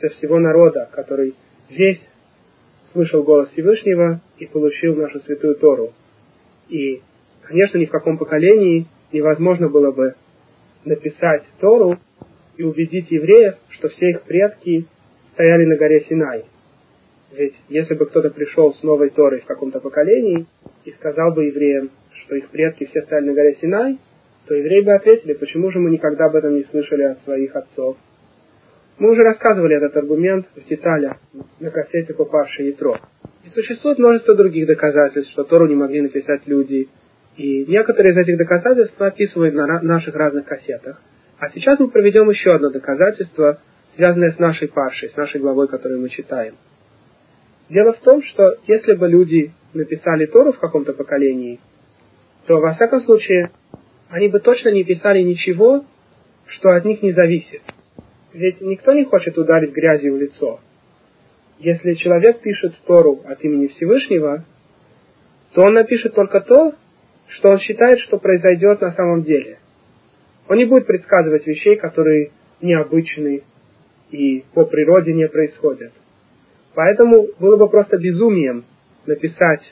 со 0.00 0.08
всего 0.10 0.38
народа, 0.38 0.88
который 0.92 1.34
весь 1.68 2.00
слышал 2.92 3.24
голос 3.24 3.50
Всевышнего 3.50 4.20
и 4.38 4.46
получил 4.46 4.94
нашу 4.94 5.20
святую 5.20 5.56
Тору. 5.56 5.92
И, 6.68 7.02
конечно, 7.42 7.78
ни 7.78 7.86
в 7.86 7.90
каком 7.90 8.16
поколении 8.16 8.86
невозможно 9.12 9.68
было 9.68 9.90
бы 9.90 10.14
написать 10.84 11.42
Тору 11.60 11.98
и 12.60 12.62
убедить 12.62 13.10
евреев, 13.10 13.54
что 13.70 13.88
все 13.88 14.10
их 14.10 14.22
предки 14.22 14.84
стояли 15.32 15.64
на 15.64 15.76
горе 15.76 16.04
Синай. 16.08 16.44
Ведь 17.32 17.54
если 17.70 17.94
бы 17.94 18.04
кто-то 18.04 18.28
пришел 18.30 18.74
с 18.74 18.82
новой 18.82 19.08
Торой 19.08 19.40
в 19.40 19.46
каком-то 19.46 19.80
поколении 19.80 20.46
и 20.84 20.90
сказал 20.92 21.32
бы 21.32 21.46
евреям, 21.46 21.90
что 22.12 22.36
их 22.36 22.50
предки 22.50 22.84
все 22.84 23.00
стояли 23.00 23.28
на 23.28 23.32
горе 23.32 23.56
Синай, 23.62 23.98
то 24.46 24.54
евреи 24.54 24.82
бы 24.82 24.92
ответили, 24.92 25.32
почему 25.32 25.70
же 25.70 25.78
мы 25.78 25.90
никогда 25.90 26.26
об 26.26 26.36
этом 26.36 26.54
не 26.54 26.64
слышали 26.64 27.02
от 27.04 27.22
своих 27.22 27.56
отцов. 27.56 27.96
Мы 28.98 29.10
уже 29.10 29.22
рассказывали 29.22 29.76
этот 29.76 29.96
аргумент 29.96 30.46
в 30.54 30.68
деталях 30.68 31.16
на 31.60 31.70
кассете 31.70 32.12
«Попавший 32.12 32.66
ятро». 32.66 33.00
И 33.46 33.48
существует 33.48 33.98
множество 33.98 34.34
других 34.34 34.66
доказательств, 34.66 35.32
что 35.32 35.44
Тору 35.44 35.66
не 35.66 35.76
могли 35.76 36.02
написать 36.02 36.42
люди. 36.44 36.88
И 37.38 37.64
некоторые 37.64 38.12
из 38.12 38.18
этих 38.18 38.36
доказательств 38.36 38.96
мы 38.98 39.06
описываем 39.06 39.54
на 39.54 39.80
наших 39.80 40.14
разных 40.14 40.44
кассетах. 40.44 41.00
А 41.40 41.48
сейчас 41.48 41.78
мы 41.78 41.88
проведем 41.88 42.28
еще 42.28 42.54
одно 42.54 42.68
доказательство, 42.68 43.60
связанное 43.96 44.32
с 44.32 44.38
нашей 44.38 44.68
паршей, 44.68 45.08
с 45.08 45.16
нашей 45.16 45.40
главой, 45.40 45.68
которую 45.68 46.02
мы 46.02 46.10
читаем. 46.10 46.54
Дело 47.70 47.94
в 47.94 48.00
том, 48.00 48.22
что 48.22 48.56
если 48.66 48.92
бы 48.92 49.08
люди 49.08 49.50
написали 49.72 50.26
Тору 50.26 50.52
в 50.52 50.58
каком-то 50.58 50.92
поколении, 50.92 51.58
то, 52.46 52.58
во 52.58 52.74
всяком 52.74 53.00
случае, 53.00 53.52
они 54.10 54.28
бы 54.28 54.40
точно 54.40 54.68
не 54.68 54.84
писали 54.84 55.22
ничего, 55.22 55.86
что 56.46 56.70
от 56.76 56.84
них 56.84 57.02
не 57.02 57.12
зависит. 57.12 57.62
Ведь 58.34 58.60
никто 58.60 58.92
не 58.92 59.04
хочет 59.04 59.38
ударить 59.38 59.72
грязью 59.72 60.16
в 60.16 60.20
лицо. 60.20 60.60
Если 61.58 61.94
человек 61.94 62.40
пишет 62.40 62.74
Тору 62.86 63.22
от 63.24 63.42
имени 63.42 63.68
Всевышнего, 63.68 64.44
то 65.54 65.62
он 65.62 65.72
напишет 65.72 66.14
только 66.14 66.42
то, 66.42 66.74
что 67.28 67.48
он 67.48 67.60
считает, 67.60 68.00
что 68.00 68.18
произойдет 68.18 68.82
на 68.82 68.92
самом 68.92 69.22
деле. 69.22 69.58
Он 70.50 70.58
не 70.58 70.66
будет 70.66 70.86
предсказывать 70.86 71.46
вещей, 71.46 71.76
которые 71.76 72.32
необычны 72.60 73.44
и 74.10 74.44
по 74.52 74.66
природе 74.66 75.14
не 75.14 75.26
происходят. 75.28 75.92
Поэтому 76.74 77.28
было 77.38 77.56
бы 77.56 77.68
просто 77.68 77.96
безумием 77.96 78.64
написать 79.06 79.62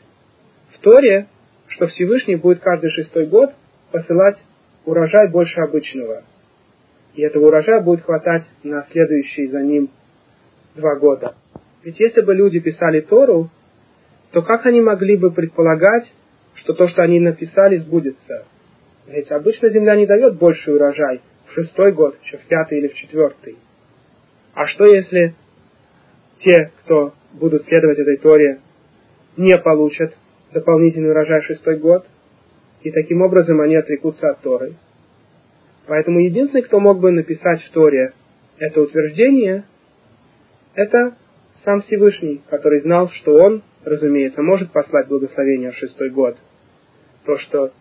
в 0.72 0.78
Торе, 0.78 1.26
что 1.66 1.88
Всевышний 1.88 2.36
будет 2.36 2.60
каждый 2.60 2.90
шестой 2.90 3.26
год 3.26 3.50
посылать 3.92 4.38
урожай 4.86 5.28
больше 5.30 5.60
обычного– 5.60 6.22
и 7.18 7.22
этого 7.22 7.48
урожая 7.48 7.80
будет 7.80 8.02
хватать 8.02 8.44
на 8.62 8.86
следующие 8.92 9.48
за 9.48 9.60
ним 9.60 9.90
два 10.76 10.94
года. 10.94 11.34
Ведь 11.82 11.98
если 11.98 12.20
бы 12.20 12.32
люди 12.32 12.60
писали 12.60 13.00
Тору, 13.00 13.50
то 14.30 14.42
как 14.42 14.66
они 14.66 14.80
могли 14.80 15.16
бы 15.16 15.32
предполагать, 15.32 16.12
что 16.54 16.74
то, 16.74 16.86
что 16.86 17.02
они 17.02 17.18
написали, 17.18 17.78
сбудется? 17.78 18.44
Ведь 19.08 19.30
обычно 19.30 19.70
земля 19.70 19.96
не 19.96 20.06
дает 20.06 20.36
больший 20.36 20.74
урожай 20.74 21.22
в 21.46 21.52
шестой 21.54 21.92
год, 21.92 22.18
чем 22.24 22.40
в 22.40 22.46
пятый 22.46 22.78
или 22.78 22.88
в 22.88 22.94
четвертый. 22.94 23.56
А 24.52 24.66
что 24.66 24.84
если 24.84 25.34
те, 26.38 26.72
кто 26.80 27.14
будут 27.32 27.62
следовать 27.64 27.98
этой 27.98 28.18
Торе, 28.18 28.60
не 29.36 29.56
получат 29.58 30.14
дополнительный 30.52 31.10
урожай 31.10 31.40
в 31.40 31.46
шестой 31.46 31.78
год, 31.78 32.06
и 32.82 32.90
таким 32.90 33.22
образом 33.22 33.60
они 33.60 33.76
отрекутся 33.76 34.28
от 34.30 34.40
Торы? 34.40 34.74
Поэтому 35.86 36.20
единственный, 36.20 36.62
кто 36.62 36.78
мог 36.78 37.00
бы 37.00 37.10
написать 37.10 37.62
в 37.62 37.70
Торе 37.70 38.12
это 38.58 38.82
утверждение, 38.82 39.64
это 40.74 41.16
сам 41.64 41.80
Всевышний, 41.80 42.42
который 42.50 42.80
знал, 42.80 43.08
что 43.10 43.32
он, 43.36 43.62
разумеется, 43.84 44.42
может 44.42 44.70
послать 44.70 45.08
благословение 45.08 45.70
в 45.70 45.76
шестой 45.76 46.10
год. 46.10 46.36
То, 47.24 47.38
что, 47.38 47.72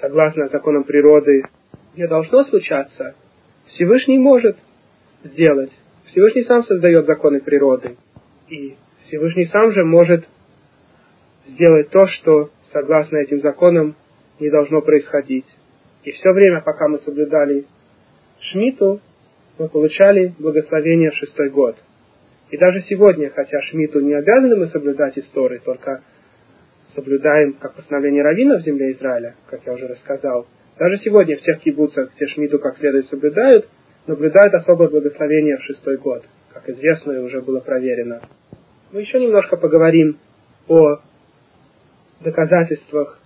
согласно 0.00 0.48
законам 0.48 0.84
природы, 0.84 1.44
не 1.96 2.06
должно 2.06 2.44
случаться, 2.44 3.14
Всевышний 3.66 4.18
может 4.18 4.56
сделать. 5.24 5.70
Всевышний 6.06 6.42
сам 6.44 6.64
создает 6.64 7.06
законы 7.06 7.40
природы. 7.40 7.96
И 8.48 8.76
Всевышний 9.06 9.46
сам 9.46 9.72
же 9.72 9.84
может 9.84 10.24
сделать 11.46 11.90
то, 11.90 12.06
что, 12.06 12.50
согласно 12.72 13.18
этим 13.18 13.40
законам, 13.40 13.94
не 14.38 14.50
должно 14.50 14.80
происходить. 14.80 15.46
И 16.04 16.12
все 16.12 16.32
время, 16.32 16.62
пока 16.62 16.88
мы 16.88 16.98
соблюдали 17.00 17.66
Шмиту, 18.40 19.00
мы 19.58 19.68
получали 19.68 20.34
благословение 20.38 21.10
в 21.10 21.16
шестой 21.16 21.50
год. 21.50 21.76
И 22.50 22.56
даже 22.56 22.80
сегодня, 22.88 23.30
хотя 23.30 23.60
Шмиту 23.62 24.00
не 24.00 24.14
обязаны 24.14 24.56
мы 24.56 24.66
соблюдать 24.68 25.18
истории, 25.18 25.60
только 25.64 26.02
соблюдаем 26.94 27.54
как 27.54 27.74
постановление 27.74 28.22
Равина 28.22 28.58
в 28.58 28.62
земле 28.62 28.92
Израиля, 28.92 29.34
как 29.48 29.60
я 29.66 29.72
уже 29.72 29.86
рассказал, 29.86 30.46
даже 30.78 30.96
сегодня 30.98 31.36
в 31.36 31.40
тех 31.42 31.60
кибуцах, 31.60 32.10
где 32.16 32.26
Шмиту 32.26 32.58
как 32.58 32.78
следует 32.78 33.06
соблюдают, 33.06 33.68
наблюдают 34.06 34.54
особое 34.54 34.88
благословение 34.88 35.58
в 35.58 35.62
шестой 35.62 35.98
год, 35.98 36.24
как 36.52 36.68
известно 36.68 37.12
и 37.12 37.18
уже 37.18 37.42
было 37.42 37.60
проверено. 37.60 38.20
Мы 38.92 39.00
еще 39.00 39.20
немножко 39.20 39.56
поговорим 39.56 40.18
о 40.68 40.98
доказательствах 42.20 43.20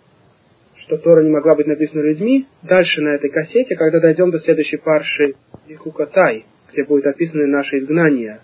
что 0.87 0.99
Тора 0.99 1.23
не 1.23 1.31
могла 1.31 1.55
быть 1.55 1.67
написана 1.67 2.03
людьми, 2.03 2.47
дальше 2.63 3.01
на 3.01 3.15
этой 3.15 3.31
кассете, 3.31 3.75
когда 3.75 4.01
дойдем 4.01 4.31
до 4.31 4.39
следующей 4.41 4.77
парши 4.77 5.35
Ихукатай, 5.67 6.45
где 6.73 6.85
будет 6.85 7.07
описано 7.07 7.47
наше 7.47 7.79
изгнание, 7.79 8.41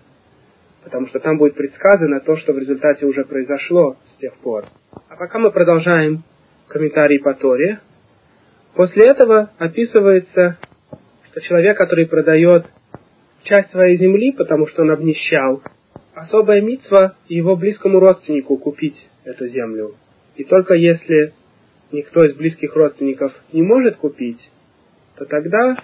потому 0.84 1.06
что 1.08 1.20
там 1.20 1.38
будет 1.38 1.54
предсказано 1.54 2.20
то, 2.20 2.36
что 2.36 2.52
в 2.52 2.58
результате 2.58 3.06
уже 3.06 3.24
произошло 3.24 3.96
с 4.14 4.20
тех 4.20 4.34
пор. 4.38 4.64
А 5.08 5.16
пока 5.16 5.38
мы 5.38 5.50
продолжаем 5.50 6.22
комментарий 6.68 7.20
по 7.20 7.34
Торе, 7.34 7.80
после 8.74 9.10
этого 9.10 9.50
описывается, 9.58 10.58
что 11.30 11.40
человек, 11.42 11.76
который 11.76 12.06
продает 12.06 12.66
часть 13.44 13.70
своей 13.70 13.98
земли, 13.98 14.32
потому 14.32 14.66
что 14.66 14.82
он 14.82 14.90
обнищал, 14.90 15.62
особая 16.14 16.60
митва 16.60 17.16
его 17.28 17.56
близкому 17.56 18.00
родственнику 18.00 18.56
купить 18.56 19.08
эту 19.24 19.48
землю. 19.48 19.94
И 20.36 20.44
только 20.44 20.74
если 20.74 21.34
никто 21.92 22.24
из 22.24 22.34
близких 22.34 22.74
родственников 22.76 23.32
не 23.52 23.62
может 23.62 23.96
купить, 23.96 24.50
то 25.16 25.24
тогда 25.24 25.76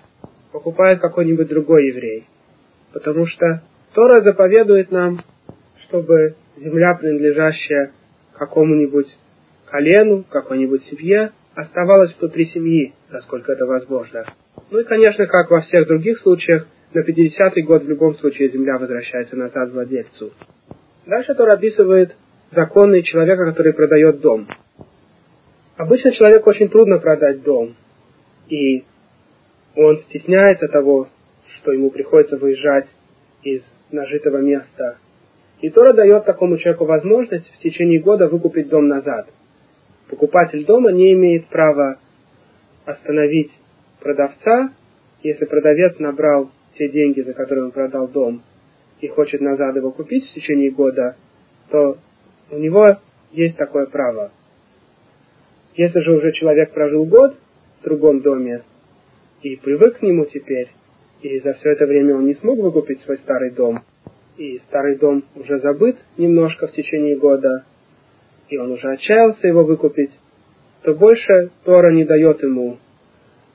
покупает 0.52 1.00
какой-нибудь 1.00 1.48
другой 1.48 1.88
еврей. 1.88 2.24
Потому 2.92 3.26
что 3.26 3.62
Тора 3.96 4.20
заповедует 4.20 4.90
нам, 4.90 5.20
чтобы 5.86 6.34
земля, 6.58 6.98
принадлежащая 7.00 7.92
какому-нибудь 8.34 9.06
колену, 9.70 10.22
какой-нибудь 10.28 10.84
семье, 10.84 11.32
оставалась 11.54 12.14
внутри 12.20 12.44
семьи, 12.44 12.92
насколько 13.10 13.52
это 13.52 13.64
возможно. 13.64 14.26
Ну 14.70 14.80
и, 14.80 14.84
конечно, 14.84 15.26
как 15.26 15.50
во 15.50 15.62
всех 15.62 15.86
других 15.86 16.18
случаях, 16.18 16.66
на 16.92 17.00
50-й 17.00 17.62
год 17.62 17.84
в 17.84 17.88
любом 17.88 18.14
случае 18.16 18.50
земля 18.50 18.76
возвращается 18.76 19.34
назад 19.34 19.72
владельцу. 19.72 20.30
Дальше 21.06 21.34
Тора 21.34 21.54
описывает 21.54 22.14
законы 22.52 23.00
человека, 23.00 23.46
который 23.46 23.72
продает 23.72 24.20
дом. 24.20 24.46
Обычно 25.78 26.12
человеку 26.12 26.50
очень 26.50 26.68
трудно 26.68 26.98
продать 26.98 27.42
дом, 27.42 27.74
и 28.50 28.84
он 29.74 29.96
стесняется 30.00 30.68
того, 30.68 31.08
что 31.56 31.72
ему 31.72 31.90
приходится 31.90 32.36
выезжать 32.36 32.88
из 33.42 33.62
нажитого 33.90 34.38
места. 34.38 34.98
И 35.60 35.70
Тора 35.70 35.92
дает 35.92 36.24
такому 36.24 36.58
человеку 36.58 36.84
возможность 36.84 37.50
в 37.50 37.58
течение 37.58 38.00
года 38.00 38.28
выкупить 38.28 38.68
дом 38.68 38.88
назад. 38.88 39.28
Покупатель 40.08 40.64
дома 40.64 40.92
не 40.92 41.12
имеет 41.14 41.46
права 41.46 41.98
остановить 42.84 43.50
продавца, 44.00 44.70
если 45.22 45.44
продавец 45.44 45.98
набрал 45.98 46.50
те 46.78 46.88
деньги, 46.88 47.22
за 47.22 47.32
которые 47.32 47.66
он 47.66 47.70
продал 47.72 48.06
дом, 48.06 48.42
и 49.00 49.08
хочет 49.08 49.40
назад 49.40 49.76
его 49.76 49.90
купить 49.90 50.24
в 50.24 50.34
течение 50.34 50.70
года, 50.70 51.16
то 51.70 51.98
у 52.50 52.58
него 52.58 52.98
есть 53.32 53.56
такое 53.56 53.86
право. 53.86 54.30
Если 55.74 56.00
же 56.00 56.16
уже 56.16 56.32
человек 56.32 56.72
прожил 56.72 57.04
год 57.04 57.36
в 57.80 57.84
другом 57.84 58.20
доме 58.20 58.62
и 59.42 59.56
привык 59.56 59.98
к 59.98 60.02
нему 60.02 60.24
теперь, 60.26 60.70
и 61.22 61.40
за 61.40 61.54
все 61.54 61.70
это 61.70 61.86
время 61.86 62.16
он 62.16 62.26
не 62.26 62.34
смог 62.34 62.58
выкупить 62.58 63.00
свой 63.02 63.18
старый 63.18 63.50
дом, 63.52 63.80
и 64.36 64.58
старый 64.68 64.96
дом 64.96 65.24
уже 65.34 65.58
забыт 65.60 65.96
немножко 66.16 66.66
в 66.66 66.72
течение 66.72 67.16
года, 67.16 67.64
и 68.48 68.58
он 68.58 68.72
уже 68.72 68.88
отчаялся 68.92 69.46
его 69.46 69.64
выкупить, 69.64 70.12
то 70.82 70.94
больше 70.94 71.50
Тора 71.64 71.92
не 71.92 72.04
дает 72.04 72.42
ему 72.42 72.78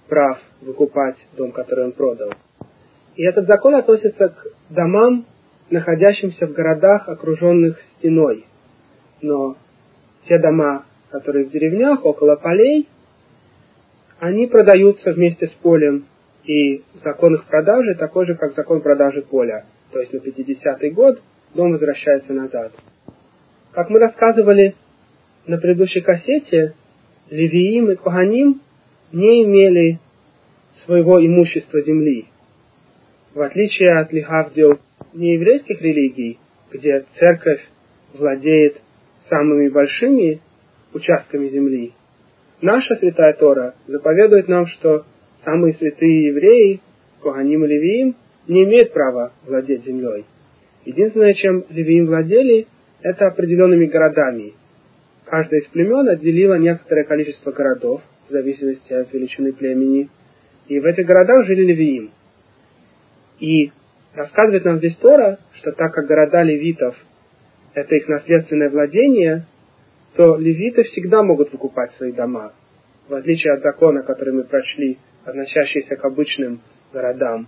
прав 0.10 0.42
выкупать 0.62 1.16
дом, 1.38 1.52
который 1.52 1.86
он 1.86 1.92
продал. 1.94 2.32
И 3.16 3.24
этот 3.24 3.48
закон 3.48 3.76
относится 3.76 4.30
к 4.30 4.48
домам, 4.70 5.26
находящимся 5.70 6.48
в 6.48 6.54
городах, 6.54 7.08
окруженных 7.08 7.80
стеной. 7.98 8.46
Но 9.22 9.56
те 10.28 10.38
дома, 10.40 10.86
которые 11.10 11.46
в 11.46 11.52
деревнях, 11.52 12.06
около 12.06 12.36
полей, 12.36 12.88
они 14.20 14.48
продаются 14.48 15.12
вместе 15.12 15.48
с 15.48 15.52
полем. 15.52 16.06
И 16.46 16.84
закон 17.04 17.36
их 17.36 17.46
продажи 17.46 17.96
такой 17.96 18.26
же, 18.26 18.36
как 18.36 18.56
закон 18.56 18.82
продажи 18.82 19.22
поля. 19.22 19.66
То 19.92 20.00
есть 20.00 20.14
на 20.14 20.18
50-й 20.18 20.90
год 20.92 21.22
дом 21.54 21.72
возвращается 21.72 22.34
назад. 22.34 22.72
Как 23.72 23.90
мы 23.90 24.00
рассказывали 24.00 24.76
на 25.46 25.58
предыдущей 25.58 26.02
кассете, 26.02 26.74
Левиим 27.30 27.90
и 27.92 27.96
Коханим 27.96 28.62
не 29.12 29.44
имели 29.44 30.00
своего 30.86 31.26
имущества 31.26 31.82
земли. 31.82 32.26
В 33.34 33.42
отличие 33.42 33.98
от 34.00 34.12
лихавдил 34.12 34.80
нееврейских 35.14 35.82
религий, 35.82 36.40
где 36.72 37.06
церковь 37.18 37.62
владеет 38.14 38.82
самыми 39.30 39.70
большими 39.70 40.42
участками 40.94 41.48
земли, 41.48 41.94
наша 42.62 42.96
святая 42.96 43.34
Тора 43.34 43.76
заповедует 43.88 44.48
нам, 44.50 44.68
что 44.68 45.06
самые 45.44 45.74
святые 45.76 46.28
евреи, 46.28 46.82
Коганим 47.22 47.66
и 47.66 47.68
Левиим, 47.68 48.16
не 48.48 48.64
имеют 48.64 48.94
права 48.94 49.34
владеть 49.46 49.86
землей. 49.86 50.26
Единственное, 50.86 51.34
чем 51.34 51.64
Левиим 51.70 52.08
владели, 52.08 52.68
это 53.02 53.28
определенными 53.28 53.86
городами. 53.86 54.54
Каждое 55.26 55.62
из 55.62 55.68
племен 55.68 56.10
отделило 56.10 56.56
некоторое 56.56 57.06
количество 57.06 57.52
городов, 57.52 58.02
в 58.28 58.32
зависимости 58.32 58.94
от 58.94 59.12
величины 59.14 59.54
племени, 59.54 60.10
и 60.68 60.80
в 60.80 60.86
этих 60.86 61.06
городах 61.06 61.46
жили 61.46 61.66
Левиим. 61.66 62.12
И 63.40 63.72
рассказывает 64.14 64.66
нам 64.66 64.78
здесь 64.78 64.96
Тора, 64.98 65.40
что 65.54 65.72
так 65.72 65.94
как 65.94 66.06
города 66.06 66.44
левитов– 66.44 66.96
это 67.74 67.96
их 67.96 68.08
наследственное 68.08 68.70
владение, 68.70 69.46
то 70.16 70.36
левиты 70.38 70.84
всегда 70.84 71.24
могут 71.24 71.52
выкупать 71.52 71.92
свои 71.94 72.12
дома, 72.12 72.54
в 73.08 73.14
отличие 73.14 73.54
от 73.54 73.62
закона, 73.62 74.04
который 74.04 74.34
мы 74.34 74.44
прочли, 74.44 74.98
относящийся 75.26 75.96
к 75.96 76.06
обычным 76.06 76.62
городам, 76.94 77.48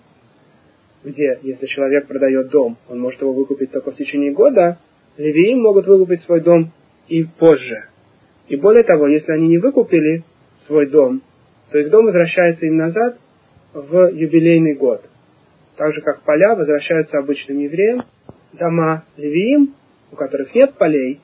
где, 1.04 1.40
если 1.42 1.66
человек 1.66 2.08
продает 2.08 2.50
дом, 2.50 2.78
он 2.90 3.00
может 3.00 3.22
его 3.22 3.34
выкупить 3.34 3.72
только 3.72 3.92
в 3.92 3.96
течение 3.96 4.32
года, 4.32 4.78
левиим 5.18 5.62
могут 5.62 5.86
выкупить 5.88 6.24
свой 6.24 6.42
дом 6.42 6.72
и 7.08 7.24
позже. 7.24 7.86
И 8.48 8.56
более 8.56 8.84
того, 8.84 9.08
если 9.08 9.32
они 9.32 9.48
не 9.48 9.58
выкупили 9.58 10.24
свой 10.68 10.90
дом, 10.90 11.22
то 11.72 11.80
их 11.80 11.90
дом 11.90 12.06
возвращается 12.06 12.66
им 12.66 12.78
назад 12.78 13.18
в 13.74 14.10
юбилейный 14.14 14.76
год. 14.76 15.02
Так 15.76 15.94
же, 15.94 16.02
как 16.02 16.22
поля 16.22 16.56
возвращаются 16.56 17.18
обычным 17.18 17.60
евреям, 17.60 18.04
дома 18.54 19.04
левиим, 19.18 19.74
у 20.12 20.16
которых 20.16 20.54
нет 20.54 20.76
полей, 20.76 21.20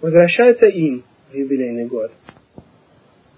возвращаются 0.00 0.66
им 0.66 1.02
в 1.30 1.34
юбилейный 1.34 1.86
год. 1.86 2.12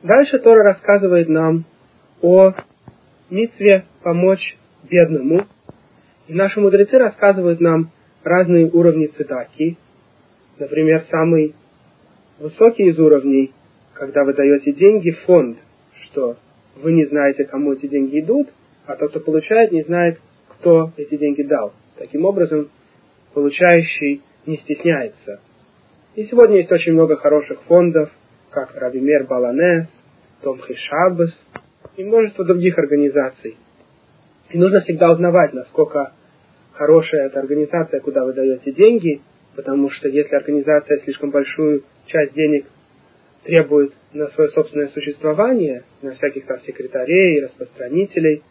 Дальше 0.03 0.39
Тора 0.39 0.63
рассказывает 0.63 1.29
нам 1.29 1.65
о 2.23 2.53
митве 3.31 3.85
помочь 4.03 4.57
бедному. 4.89 5.47
И 6.27 6.35
наши 6.35 6.61
мудрецы 6.61 6.99
рассказывают 6.99 7.61
нам 7.61 7.91
разные 8.23 8.71
уровни 8.71 9.07
цитаки. 9.07 9.77
Например, 10.59 11.05
самый 11.11 11.55
высокий 12.39 12.89
из 12.89 12.99
уровней, 12.99 13.53
когда 13.95 14.25
вы 14.25 14.35
даете 14.35 14.73
деньги 14.73 15.11
в 15.11 15.21
фонд, 15.21 15.59
что 16.05 16.37
вы 16.83 16.93
не 16.93 17.07
знаете, 17.07 17.45
кому 17.45 17.73
эти 17.73 17.87
деньги 17.87 18.21
идут, 18.21 18.49
а 18.87 18.97
тот, 18.97 19.11
кто 19.11 19.21
получает, 19.21 19.73
не 19.73 19.83
знает, 19.83 20.19
кто 20.49 20.93
эти 20.97 21.17
деньги 21.17 21.43
дал. 21.43 21.73
Таким 21.97 22.25
образом, 22.25 22.69
получающий 23.35 24.23
не 24.47 24.57
стесняется. 24.59 25.41
И 26.15 26.25
сегодня 26.25 26.57
есть 26.57 26.73
очень 26.73 26.93
много 26.93 27.17
хороших 27.17 27.63
фондов, 27.63 28.11
как 28.51 28.75
Рабимер 28.75 29.27
Баланес, 29.27 29.89
Томхи 30.43 30.75
Шабас 30.75 31.33
и 31.99 32.05
множество 32.05 32.45
других 32.45 32.79
организаций. 32.79 33.57
И 34.51 34.57
нужно 34.57 34.81
всегда 34.81 35.11
узнавать, 35.11 35.53
насколько 35.53 36.13
хорошая 36.73 37.27
эта 37.27 37.41
организация, 37.41 38.01
куда 38.01 38.25
вы 38.25 38.33
даете 38.33 38.71
деньги, 38.73 39.21
потому 39.57 39.91
что 39.91 40.09
если 40.09 40.37
организация 40.37 40.99
слишком 40.99 41.31
большую 41.31 41.83
часть 42.07 42.33
денег 42.35 42.67
требует 43.43 43.93
на 44.13 44.29
свое 44.29 44.49
собственное 44.51 44.89
существование, 44.89 45.83
на 46.01 46.13
всяких 46.13 46.47
там 46.47 46.61
секретарей, 46.61 47.43
распространителей, 47.43 48.43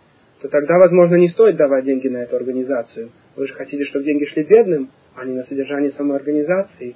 то 0.42 0.50
тогда, 0.50 0.78
возможно, 0.78 1.16
не 1.16 1.30
стоит 1.30 1.56
давать 1.56 1.86
деньги 1.86 2.10
на 2.10 2.24
эту 2.24 2.36
организацию. 2.36 3.12
Вы 3.38 3.48
же 3.48 3.54
хотите, 3.54 3.86
чтобы 3.86 4.06
деньги 4.06 4.26
шли 4.26 4.44
бедным, 4.44 4.92
а 5.16 5.24
не 5.26 5.34
на 5.34 5.44
содержание 5.44 5.92
самой 5.92 6.18
организации. 6.18 6.96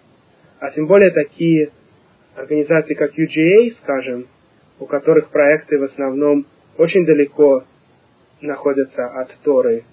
А 0.60 0.70
тем 0.72 0.86
более 0.86 1.12
такие 1.12 1.70
организации, 2.36 2.94
как 2.94 3.18
UGA, 3.18 3.72
скажем, 3.82 4.28
у 4.82 4.88
которых 4.88 5.30
проекты 5.30 5.78
в 5.78 5.84
основном 5.84 6.48
очень 6.78 7.06
далеко 7.06 7.64
находятся 8.42 9.06
от 9.06 9.30
Торы, 9.44 9.84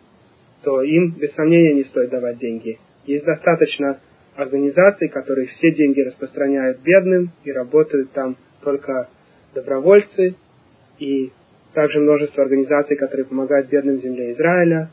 то 0.62 0.82
им, 0.82 1.10
без 1.10 1.34
сомнения, 1.34 1.74
не 1.74 1.84
стоит 1.84 2.08
давать 2.08 2.38
деньги. 2.38 2.78
Есть 3.04 3.26
достаточно 3.26 4.00
организаций, 4.34 5.08
которые 5.08 5.48
все 5.48 5.72
деньги 5.72 6.00
распространяют 6.00 6.80
бедным 6.80 7.30
и 7.44 7.52
работают 7.52 8.12
там 8.12 8.36
только 8.62 9.10
добровольцы, 9.54 10.36
и 10.98 11.32
также 11.74 12.00
множество 12.00 12.42
организаций, 12.42 12.96
которые 12.96 13.26
помогают 13.26 13.68
бедным 13.68 14.00
земле 14.00 14.32
Израиля, 14.32 14.90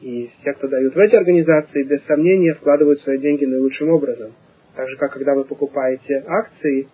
и 0.00 0.30
все, 0.40 0.54
кто 0.54 0.66
дают 0.66 0.94
в 0.94 0.98
эти 0.98 1.14
организации, 1.14 1.82
без 1.82 2.02
сомнения 2.06 2.54
вкладывают 2.54 3.00
свои 3.00 3.18
деньги 3.18 3.44
наилучшим 3.44 3.90
образом. 3.90 4.32
Так 4.74 4.88
же, 4.88 4.96
как 4.96 5.12
когда 5.12 5.34
вы 5.34 5.44
покупаете 5.44 6.24
акции, 6.26 6.88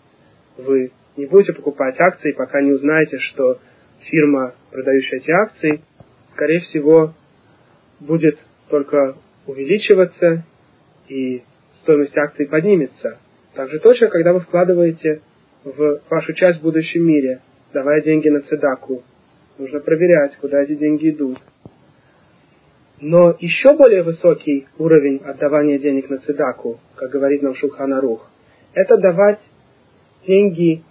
вы 0.59 0.91
не 1.17 1.27
будете 1.27 1.53
покупать 1.53 1.99
акции, 2.01 2.33
пока 2.33 2.61
не 2.61 2.73
узнаете, 2.73 3.19
что 3.19 3.59
фирма, 4.01 4.55
продающая 4.71 5.19
эти 5.19 5.31
акции, 5.31 5.83
скорее 6.33 6.61
всего, 6.61 7.15
будет 8.01 8.39
только 8.69 9.17
увеличиваться 9.47 10.45
и 11.09 11.43
стоимость 11.83 12.17
акций 12.17 12.47
поднимется. 12.47 13.19
Также 13.55 13.79
точно, 13.81 14.09
когда 14.09 14.33
вы 14.33 14.41
вкладываете 14.41 15.21
в 15.65 16.01
вашу 16.11 16.33
часть 16.35 16.61
в 16.61 16.63
будущем 16.63 17.07
мире, 17.07 17.41
давая 17.73 18.01
деньги 18.03 18.29
на 18.29 18.41
цедаку, 18.41 19.03
нужно 19.59 19.81
проверять, 19.81 20.37
куда 20.37 20.63
эти 20.63 20.75
деньги 20.75 21.11
идут. 21.11 21.39
Но 23.01 23.37
еще 23.41 23.77
более 23.77 24.03
высокий 24.03 24.67
уровень 24.79 25.19
отдавания 25.25 25.79
денег 25.79 26.09
на 26.09 26.19
цедаку, 26.19 26.81
как 26.95 27.11
говорит 27.11 27.43
нам 27.43 27.55
Шулханарух, 27.55 28.31
это 28.75 28.97
давать 28.97 29.41
деньги 30.27 30.83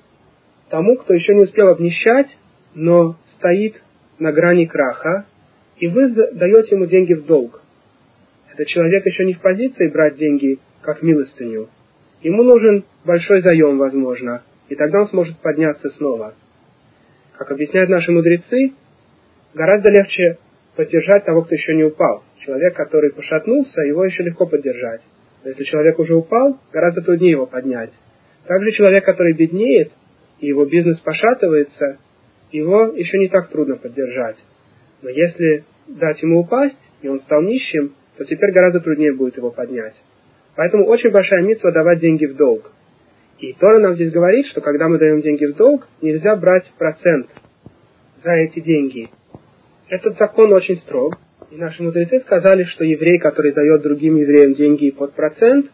тому, 0.71 0.95
кто 0.95 1.13
еще 1.13 1.35
не 1.35 1.41
успел 1.41 1.67
обнищать, 1.67 2.27
но 2.73 3.17
стоит 3.35 3.75
на 4.19 4.31
грани 4.31 4.65
краха, 4.65 5.25
и 5.77 5.87
вы 5.87 6.09
даете 6.09 6.75
ему 6.75 6.85
деньги 6.85 7.13
в 7.13 7.25
долг. 7.25 7.61
Этот 8.53 8.67
человек 8.67 9.05
еще 9.05 9.25
не 9.25 9.33
в 9.33 9.41
позиции 9.41 9.89
брать 9.89 10.15
деньги 10.15 10.59
как 10.81 11.03
милостыню. 11.03 11.67
Ему 12.21 12.43
нужен 12.43 12.85
большой 13.03 13.41
заем, 13.41 13.77
возможно, 13.77 14.43
и 14.69 14.75
тогда 14.75 15.01
он 15.01 15.07
сможет 15.09 15.37
подняться 15.39 15.89
снова. 15.89 16.35
Как 17.37 17.51
объясняют 17.51 17.89
наши 17.89 18.11
мудрецы, 18.11 18.73
гораздо 19.53 19.89
легче 19.89 20.37
поддержать 20.77 21.25
того, 21.25 21.41
кто 21.41 21.53
еще 21.53 21.75
не 21.75 21.83
упал. 21.83 22.23
Человек, 22.45 22.75
который 22.75 23.11
пошатнулся, 23.11 23.81
его 23.81 24.05
еще 24.05 24.23
легко 24.23 24.45
поддержать. 24.45 25.01
Но 25.43 25.49
если 25.49 25.65
человек 25.65 25.99
уже 25.99 26.15
упал, 26.15 26.59
гораздо 26.71 27.01
труднее 27.01 27.31
его 27.31 27.45
поднять. 27.45 27.91
Также 28.47 28.71
человек, 28.71 29.03
который 29.03 29.33
беднеет, 29.33 29.91
и 30.41 30.47
его 30.47 30.65
бизнес 30.65 30.99
пошатывается, 30.99 31.99
его 32.51 32.87
еще 32.87 33.17
не 33.19 33.29
так 33.29 33.49
трудно 33.49 33.77
поддержать. 33.77 34.37
Но 35.01 35.09
если 35.09 35.63
дать 35.87 36.21
ему 36.21 36.41
упасть, 36.41 36.77
и 37.01 37.07
он 37.07 37.19
стал 37.21 37.41
нищим, 37.41 37.93
то 38.17 38.25
теперь 38.25 38.51
гораздо 38.51 38.81
труднее 38.81 39.13
будет 39.13 39.37
его 39.37 39.51
поднять. 39.51 39.95
Поэтому 40.55 40.85
очень 40.87 41.11
большая 41.11 41.43
митва 41.43 41.71
давать 41.71 41.99
деньги 41.99 42.25
в 42.25 42.35
долг. 42.35 42.71
И 43.39 43.53
Тора 43.53 43.79
нам 43.79 43.95
здесь 43.95 44.11
говорит, 44.11 44.45
что 44.47 44.61
когда 44.61 44.87
мы 44.87 44.97
даем 44.99 45.21
деньги 45.21 45.45
в 45.45 45.55
долг, 45.55 45.87
нельзя 46.01 46.35
брать 46.35 46.71
процент 46.77 47.27
за 48.23 48.31
эти 48.33 48.59
деньги. 48.59 49.09
Этот 49.89 50.17
закон 50.17 50.53
очень 50.53 50.77
строг, 50.77 51.17
И 51.49 51.55
наши 51.55 51.83
мудрецы 51.83 52.19
сказали, 52.21 52.63
что 52.63 52.85
еврей, 52.85 53.19
который 53.19 53.51
дает 53.51 53.81
другим 53.81 54.15
евреям 54.15 54.53
деньги 54.53 54.91
под 54.91 55.13
процент, 55.13 55.69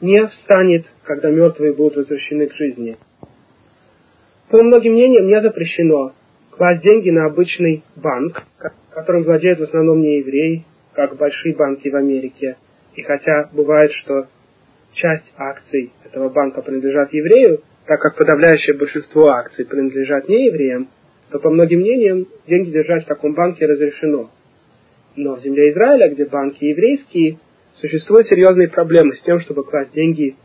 не 0.00 0.26
встанет, 0.26 0.86
когда 1.02 1.30
мертвые 1.30 1.72
будут 1.72 1.96
возвращены 1.96 2.46
к 2.46 2.54
жизни. 2.54 2.96
По 4.54 4.62
многим 4.62 4.92
мнениям, 4.92 5.26
не 5.26 5.40
запрещено 5.40 6.12
класть 6.52 6.80
деньги 6.80 7.10
на 7.10 7.26
обычный 7.26 7.82
банк, 7.96 8.44
которым 8.90 9.24
владеют 9.24 9.58
в 9.58 9.64
основном 9.64 10.00
не 10.00 10.18
евреи, 10.18 10.64
как 10.92 11.16
большие 11.16 11.56
банки 11.56 11.88
в 11.88 11.96
Америке. 11.96 12.56
И 12.94 13.02
хотя 13.02 13.50
бывает, 13.52 13.90
что 13.90 14.28
часть 14.92 15.24
акций 15.36 15.90
этого 16.04 16.28
банка 16.28 16.62
принадлежат 16.62 17.12
еврею, 17.12 17.62
так 17.86 17.98
как 18.00 18.16
подавляющее 18.16 18.78
большинство 18.78 19.26
акций 19.26 19.66
принадлежат 19.66 20.28
не 20.28 20.46
евреям, 20.46 20.86
то 21.32 21.40
по 21.40 21.50
многим 21.50 21.80
мнениям 21.80 22.28
деньги 22.46 22.70
держать 22.70 23.02
в 23.02 23.08
таком 23.08 23.34
банке 23.34 23.66
разрешено. 23.66 24.30
Но 25.16 25.34
в 25.34 25.40
земле 25.40 25.72
Израиля, 25.72 26.14
где 26.14 26.26
банки 26.26 26.62
еврейские, 26.62 27.40
существуют 27.80 28.28
серьезные 28.28 28.68
проблемы 28.68 29.16
с 29.16 29.22
тем, 29.22 29.40
чтобы 29.40 29.64
класть 29.64 29.90
деньги 29.94 30.36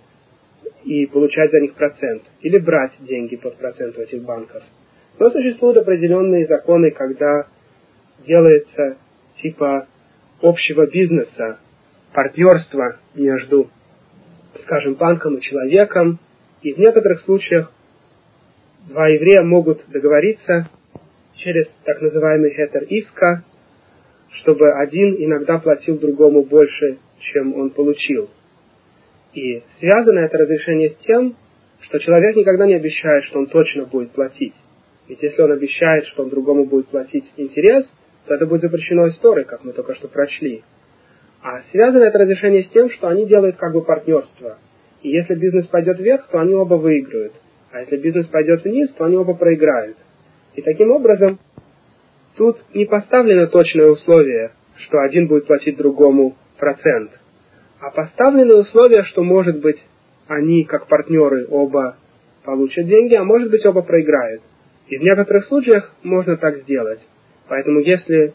и 0.83 1.05
получать 1.07 1.51
за 1.51 1.59
них 1.59 1.73
процент, 1.73 2.23
или 2.41 2.57
брать 2.57 2.93
деньги 2.99 3.35
под 3.35 3.57
процент 3.57 3.97
у 3.97 4.01
этих 4.01 4.23
банков. 4.23 4.63
Но 5.19 5.29
существуют 5.29 5.77
определенные 5.77 6.47
законы, 6.47 6.91
когда 6.91 7.47
делается 8.25 8.97
типа 9.41 9.87
общего 10.41 10.87
бизнеса, 10.87 11.59
партнерства 12.13 12.97
между, 13.15 13.69
скажем, 14.63 14.95
банком 14.95 15.35
и 15.35 15.41
человеком, 15.41 16.19
и 16.61 16.73
в 16.73 16.77
некоторых 16.77 17.21
случаях 17.21 17.71
два 18.87 19.07
еврея 19.07 19.43
могут 19.43 19.83
договориться 19.89 20.69
через 21.35 21.67
так 21.85 22.01
называемый 22.01 22.51
хетер 22.51 22.83
иска, 22.83 23.43
чтобы 24.31 24.71
один 24.73 25.15
иногда 25.17 25.57
платил 25.57 25.99
другому 25.99 26.43
больше, 26.43 26.97
чем 27.19 27.55
он 27.55 27.71
получил. 27.71 28.29
И 29.39 29.63
связано 29.79 30.19
это 30.19 30.37
разрешение 30.37 30.89
с 30.89 30.95
тем, 30.97 31.35
что 31.79 31.97
человек 31.99 32.35
никогда 32.35 32.65
не 32.67 32.75
обещает, 32.75 33.23
что 33.25 33.39
он 33.39 33.47
точно 33.47 33.85
будет 33.85 34.11
платить. 34.11 34.53
Ведь 35.07 35.23
если 35.23 35.41
он 35.41 35.53
обещает, 35.53 36.05
что 36.07 36.23
он 36.23 36.29
другому 36.29 36.65
будет 36.65 36.87
платить 36.87 37.23
интерес, 37.37 37.89
то 38.27 38.35
это 38.35 38.45
будет 38.45 38.63
запрещено 38.63 39.07
историей, 39.07 39.45
как 39.45 39.63
мы 39.63 39.71
только 39.71 39.95
что 39.95 40.09
прочли. 40.09 40.63
А 41.41 41.61
связано 41.71 42.03
это 42.03 42.19
разрешение 42.19 42.63
с 42.63 42.69
тем, 42.71 42.89
что 42.89 43.07
они 43.07 43.25
делают 43.27 43.55
как 43.55 43.71
бы 43.71 43.81
партнерство. 43.81 44.57
И 45.03 45.09
если 45.09 45.35
бизнес 45.35 45.67
пойдет 45.67 45.99
вверх, 45.99 46.27
то 46.27 46.39
они 46.39 46.53
оба 46.53 46.75
выиграют. 46.75 47.31
А 47.71 47.79
если 47.79 47.95
бизнес 47.95 48.27
пойдет 48.27 48.65
вниз, 48.65 48.91
то 48.97 49.05
они 49.05 49.15
оба 49.15 49.35
проиграют. 49.35 49.95
И 50.55 50.61
таким 50.61 50.91
образом, 50.91 51.39
тут 52.35 52.57
не 52.73 52.85
поставлено 52.85 53.47
точное 53.47 53.87
условие, 53.87 54.51
что 54.79 54.99
один 54.99 55.27
будет 55.27 55.47
платить 55.47 55.77
другому 55.77 56.35
процент. 56.57 57.11
А 57.79 57.91
поставлены 57.91 58.55
условия, 58.55 59.03
что 59.03 59.23
может 59.23 59.61
быть 59.61 59.81
они, 60.27 60.63
как 60.65 60.87
партнеры, 60.87 61.47
оба 61.49 61.97
получат 62.43 62.85
деньги, 62.85 63.15
а 63.15 63.23
может 63.23 63.49
быть 63.49 63.65
оба 63.65 63.81
проиграют. 63.81 64.41
И 64.87 64.97
в 64.97 65.01
некоторых 65.01 65.45
случаях 65.45 65.93
можно 66.03 66.35
так 66.37 66.57
сделать. 66.63 66.99
Поэтому 67.47 67.79
если 67.79 68.33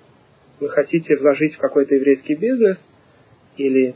вы 0.61 0.68
хотите 0.68 1.16
вложить 1.16 1.55
в 1.55 1.59
какой-то 1.59 1.95
еврейский 1.95 2.34
бизнес 2.34 2.78
или 3.57 3.95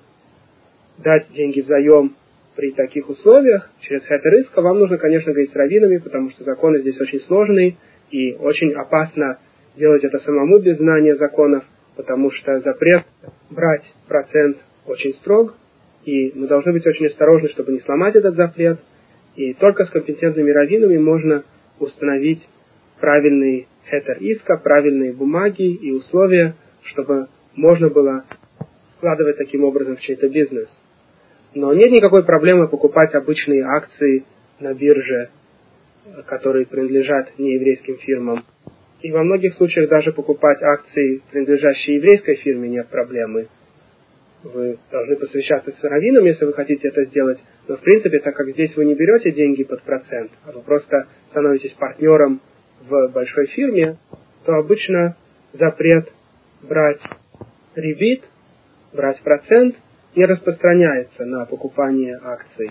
дать 0.98 1.28
деньги 1.32 1.60
взаим 1.60 2.14
при 2.56 2.72
таких 2.72 3.08
условиях, 3.08 3.70
через 3.80 4.02
это 4.08 4.28
риска, 4.28 4.60
вам 4.60 4.78
нужно, 4.78 4.98
конечно, 4.98 5.32
говорить 5.32 5.52
с 5.52 5.56
раввинами, 5.56 5.98
потому 5.98 6.30
что 6.30 6.44
законы 6.44 6.80
здесь 6.80 7.00
очень 7.00 7.20
сложные, 7.20 7.76
и 8.10 8.34
очень 8.34 8.72
опасно 8.74 9.38
делать 9.76 10.04
это 10.04 10.18
самому 10.20 10.58
без 10.58 10.76
знания 10.78 11.14
законов, 11.16 11.64
потому 11.96 12.30
что 12.32 12.58
запрет 12.60 13.04
брать 13.50 13.84
процент 14.08 14.58
очень 14.88 15.14
строг, 15.14 15.54
и 16.04 16.32
мы 16.34 16.46
должны 16.46 16.72
быть 16.72 16.86
очень 16.86 17.06
осторожны, 17.06 17.48
чтобы 17.50 17.72
не 17.72 17.80
сломать 17.80 18.16
этот 18.16 18.34
запрет, 18.34 18.80
и 19.36 19.54
только 19.54 19.84
с 19.84 19.90
компетентными 19.90 20.50
раввинами 20.50 20.98
можно 20.98 21.44
установить 21.78 22.46
правильный 23.00 23.68
хетер 23.90 24.18
иска, 24.20 24.56
правильные 24.56 25.12
бумаги 25.12 25.62
и 25.62 25.92
условия, 25.92 26.54
чтобы 26.82 27.28
можно 27.54 27.88
было 27.88 28.24
вкладывать 28.96 29.36
таким 29.36 29.64
образом 29.64 29.96
в 29.96 30.00
чей-то 30.00 30.28
бизнес. 30.28 30.68
Но 31.54 31.72
нет 31.72 31.90
никакой 31.90 32.24
проблемы 32.24 32.68
покупать 32.68 33.14
обычные 33.14 33.64
акции 33.64 34.24
на 34.60 34.74
бирже, 34.74 35.30
которые 36.26 36.66
принадлежат 36.66 37.38
нееврейским 37.38 37.96
фирмам. 37.98 38.44
И 39.00 39.12
во 39.12 39.22
многих 39.22 39.54
случаях 39.54 39.88
даже 39.88 40.12
покупать 40.12 40.60
акции, 40.62 41.22
принадлежащие 41.30 41.96
еврейской 41.96 42.34
фирме, 42.36 42.68
нет 42.68 42.88
проблемы. 42.88 43.46
Вы 44.44 44.78
должны 44.90 45.16
посвящаться 45.16 45.72
с 45.72 45.82
раввином, 45.82 46.24
если 46.24 46.44
вы 46.44 46.52
хотите 46.52 46.88
это 46.88 47.04
сделать. 47.04 47.38
Но 47.66 47.76
в 47.76 47.80
принципе, 47.80 48.20
так 48.20 48.36
как 48.36 48.48
здесь 48.50 48.74
вы 48.76 48.84
не 48.84 48.94
берете 48.94 49.32
деньги 49.32 49.64
под 49.64 49.82
процент, 49.82 50.30
а 50.44 50.52
вы 50.52 50.62
просто 50.62 51.08
становитесь 51.30 51.72
партнером 51.72 52.40
в 52.88 53.08
большой 53.08 53.46
фирме, 53.46 53.96
то 54.44 54.54
обычно 54.54 55.16
запрет 55.52 56.08
брать 56.62 57.00
ребит, 57.74 58.22
брать 58.92 59.20
процент 59.22 59.76
не 60.14 60.24
распространяется 60.24 61.24
на 61.24 61.44
покупание 61.44 62.18
акций. 62.22 62.70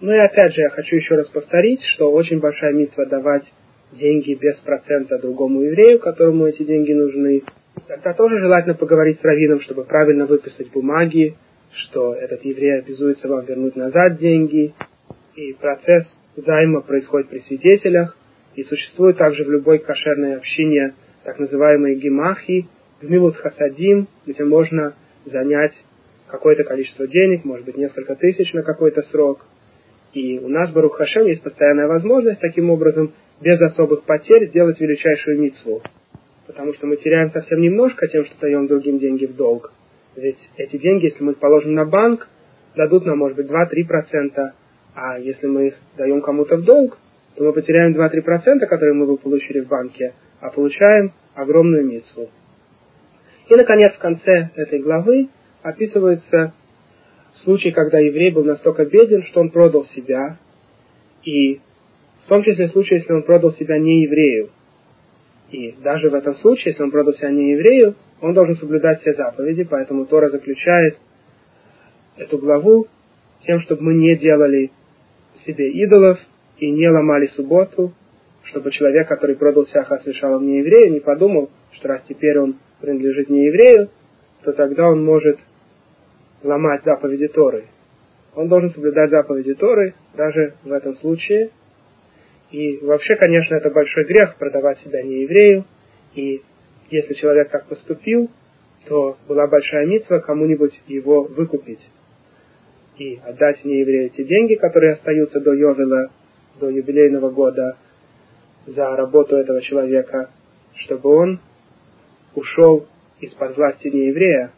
Ну 0.00 0.12
и 0.12 0.18
опять 0.18 0.54
же, 0.54 0.60
я 0.60 0.70
хочу 0.70 0.96
еще 0.96 1.14
раз 1.14 1.28
повторить, 1.28 1.80
что 1.94 2.12
очень 2.12 2.38
большая 2.38 2.74
митва 2.74 3.06
давать 3.06 3.44
деньги 3.92 4.34
без 4.34 4.56
процента 4.58 5.18
другому 5.18 5.62
еврею, 5.62 5.98
которому 5.98 6.46
эти 6.46 6.64
деньги 6.64 6.92
нужны. 6.92 7.42
Тогда 7.86 8.14
тоже 8.14 8.40
желательно 8.40 8.74
поговорить 8.74 9.20
с 9.20 9.24
раввином, 9.24 9.60
чтобы 9.60 9.84
правильно 9.84 10.26
выписать 10.26 10.70
бумаги, 10.70 11.36
что 11.72 12.14
этот 12.14 12.44
еврей 12.44 12.78
обязуется 12.78 13.28
вам 13.28 13.44
вернуть 13.44 13.76
назад 13.76 14.18
деньги. 14.18 14.74
И 15.34 15.52
процесс 15.52 16.04
займа 16.36 16.80
происходит 16.80 17.28
при 17.28 17.40
свидетелях. 17.40 18.16
И 18.54 18.62
существует 18.62 19.18
также 19.18 19.44
в 19.44 19.50
любой 19.50 19.78
кошерной 19.78 20.36
общине 20.36 20.94
так 21.24 21.38
называемые 21.38 21.96
гемахи, 21.96 22.68
гмилут 23.02 23.36
хасадим, 23.36 24.08
где 24.26 24.44
можно 24.44 24.94
занять 25.24 25.72
какое-то 26.28 26.64
количество 26.64 27.06
денег, 27.06 27.44
может 27.44 27.66
быть 27.66 27.76
несколько 27.76 28.14
тысяч 28.14 28.52
на 28.52 28.62
какой-то 28.62 29.02
срок. 29.02 29.44
И 30.12 30.38
у 30.38 30.48
нас, 30.48 30.70
Барух 30.70 30.96
Хашем, 30.96 31.26
есть 31.26 31.42
постоянная 31.42 31.88
возможность 31.88 32.40
таким 32.40 32.70
образом, 32.70 33.12
без 33.40 33.60
особых 33.60 34.04
потерь, 34.04 34.48
сделать 34.48 34.80
величайшую 34.80 35.40
митцву. 35.40 35.82
Потому 36.46 36.74
что 36.74 36.86
мы 36.86 36.96
теряем 36.96 37.30
совсем 37.30 37.60
немножко 37.60 38.06
тем, 38.08 38.24
что 38.24 38.40
даем 38.40 38.66
другим 38.66 38.98
деньги 38.98 39.26
в 39.26 39.34
долг. 39.34 39.72
Ведь 40.14 40.38
эти 40.56 40.76
деньги, 40.78 41.06
если 41.06 41.22
мы 41.22 41.34
положим 41.34 41.74
на 41.74 41.84
банк, 41.84 42.28
дадут 42.74 43.04
нам, 43.04 43.18
может 43.18 43.36
быть, 43.36 43.46
2-3%, 43.46 44.52
а 44.94 45.18
если 45.18 45.46
мы 45.46 45.68
их 45.68 45.74
даем 45.96 46.22
кому-то 46.22 46.56
в 46.56 46.64
долг, 46.64 46.98
то 47.34 47.44
мы 47.44 47.52
потеряем 47.52 47.94
2-3%, 47.94 48.66
которые 48.66 48.94
мы 48.94 49.06
бы 49.06 49.18
получили 49.18 49.60
в 49.60 49.68
банке, 49.68 50.14
а 50.40 50.50
получаем 50.50 51.12
огромную 51.34 51.84
митцву. 51.84 52.30
И, 53.48 53.54
наконец, 53.54 53.92
в 53.94 53.98
конце 53.98 54.50
этой 54.56 54.80
главы 54.80 55.28
описывается 55.62 56.54
случай, 57.44 57.70
когда 57.72 57.98
еврей 57.98 58.30
был 58.30 58.44
настолько 58.44 58.84
беден, 58.86 59.22
что 59.24 59.40
он 59.40 59.50
продал 59.50 59.84
себя, 59.86 60.38
и 61.24 61.60
в 62.24 62.28
том 62.28 62.42
числе 62.42 62.68
случай, 62.68 62.96
если 62.96 63.12
он 63.12 63.22
продал 63.22 63.52
себя 63.52 63.78
не 63.78 64.02
еврею. 64.02 64.50
И 65.50 65.72
даже 65.82 66.10
в 66.10 66.14
этом 66.14 66.34
случае, 66.36 66.72
если 66.72 66.82
он 66.82 66.90
продал 66.90 67.14
себя 67.14 67.30
не 67.30 67.52
еврею, 67.52 67.94
он 68.20 68.32
должен 68.32 68.56
соблюдать 68.56 69.00
все 69.00 69.12
заповеди, 69.12 69.64
поэтому 69.64 70.06
Тора 70.06 70.28
заключает 70.30 70.98
эту 72.16 72.38
главу 72.38 72.86
тем, 73.44 73.60
чтобы 73.60 73.82
мы 73.82 73.94
не 73.94 74.16
делали 74.16 74.72
себе 75.44 75.70
идолов 75.70 76.18
и 76.58 76.70
не 76.70 76.88
ломали 76.88 77.26
субботу, 77.26 77.92
чтобы 78.44 78.70
человек, 78.70 79.08
который 79.08 79.36
продал 79.36 79.66
себя 79.66 79.84
хасвишалом 79.84 80.46
не 80.46 80.58
еврею, 80.58 80.92
не 80.92 81.00
подумал, 81.00 81.50
что 81.72 81.88
раз 81.88 82.02
теперь 82.08 82.38
он 82.38 82.56
принадлежит 82.80 83.28
не 83.28 83.46
еврею, 83.46 83.90
то 84.42 84.52
тогда 84.52 84.88
он 84.88 85.04
может 85.04 85.38
ломать 86.42 86.82
заповеди 86.84 87.28
Торы. 87.28 87.64
Он 88.34 88.48
должен 88.48 88.70
соблюдать 88.70 89.10
заповеди 89.10 89.54
Торы 89.54 89.94
даже 90.16 90.54
в 90.62 90.72
этом 90.72 90.96
случае. 90.98 91.50
И 92.50 92.78
вообще, 92.78 93.16
конечно, 93.16 93.56
это 93.56 93.70
большой 93.70 94.04
грех 94.04 94.36
продавать 94.36 94.78
себя 94.80 95.02
не 95.02 95.22
еврею. 95.22 95.64
И 96.14 96.42
если 96.90 97.14
человек 97.14 97.50
так 97.50 97.66
поступил, 97.66 98.30
то 98.86 99.16
была 99.26 99.46
большая 99.48 99.86
митва 99.86 100.20
кому-нибудь 100.20 100.80
его 100.86 101.24
выкупить 101.24 101.80
и 102.98 103.20
отдать 103.24 103.64
нееврею 103.64 104.06
эти 104.06 104.22
деньги, 104.22 104.54
которые 104.54 104.94
остаются 104.94 105.40
до 105.40 105.52
Йовела, 105.52 106.10
до 106.60 106.70
юбилейного 106.70 107.30
года, 107.30 107.76
за 108.66 108.96
работу 108.96 109.36
этого 109.36 109.60
человека, 109.60 110.30
чтобы 110.76 111.10
он 111.10 111.40
ушел 112.34 112.86
из-под 113.20 113.56
власти 113.56 113.88
нееврея, 113.88 114.50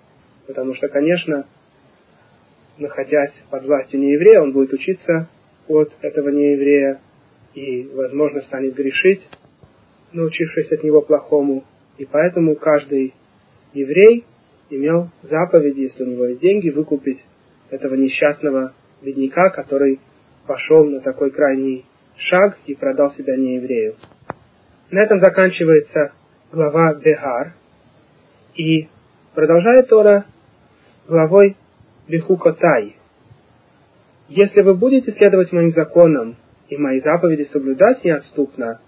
потому 0.46 0.74
что, 0.74 0.88
конечно, 0.88 1.46
находясь 2.78 3.32
под 3.50 3.64
властью 3.64 4.00
нееврея, 4.00 4.42
он 4.42 4.52
будет 4.52 4.72
учиться 4.72 5.28
от 5.68 5.92
этого 6.00 6.28
нееврея 6.28 7.00
и, 7.58 7.88
возможно, 7.92 8.40
станет 8.42 8.74
грешить, 8.74 9.20
научившись 10.12 10.70
от 10.70 10.84
него 10.84 11.02
плохому. 11.02 11.64
И 11.98 12.04
поэтому 12.04 12.54
каждый 12.54 13.14
еврей 13.74 14.24
имел 14.70 15.10
заповеди, 15.22 15.80
если 15.80 16.04
у 16.04 16.06
него 16.06 16.26
есть 16.26 16.40
деньги, 16.40 16.70
выкупить 16.70 17.24
этого 17.70 17.94
несчастного 17.94 18.74
бедняка, 19.02 19.50
который 19.50 19.98
пошел 20.46 20.84
на 20.84 21.00
такой 21.00 21.30
крайний 21.30 21.84
шаг 22.16 22.58
и 22.66 22.74
продал 22.74 23.10
себя 23.14 23.36
нееврею. 23.36 23.96
На 24.90 25.02
этом 25.02 25.18
заканчивается 25.20 26.12
глава 26.52 26.94
Бехар. 26.94 27.54
И 28.54 28.88
продолжает 29.34 29.88
Тора 29.88 30.26
главой 31.06 31.56
Бехукотай. 32.08 32.96
Если 34.28 34.62
вы 34.62 34.74
будете 34.74 35.12
следовать 35.12 35.52
моим 35.52 35.72
законам 35.72 36.36
и 36.68 36.76
мои 36.76 37.00
заповеди 37.00 37.48
соблюдать 37.52 38.04
неотступно, 38.04 38.80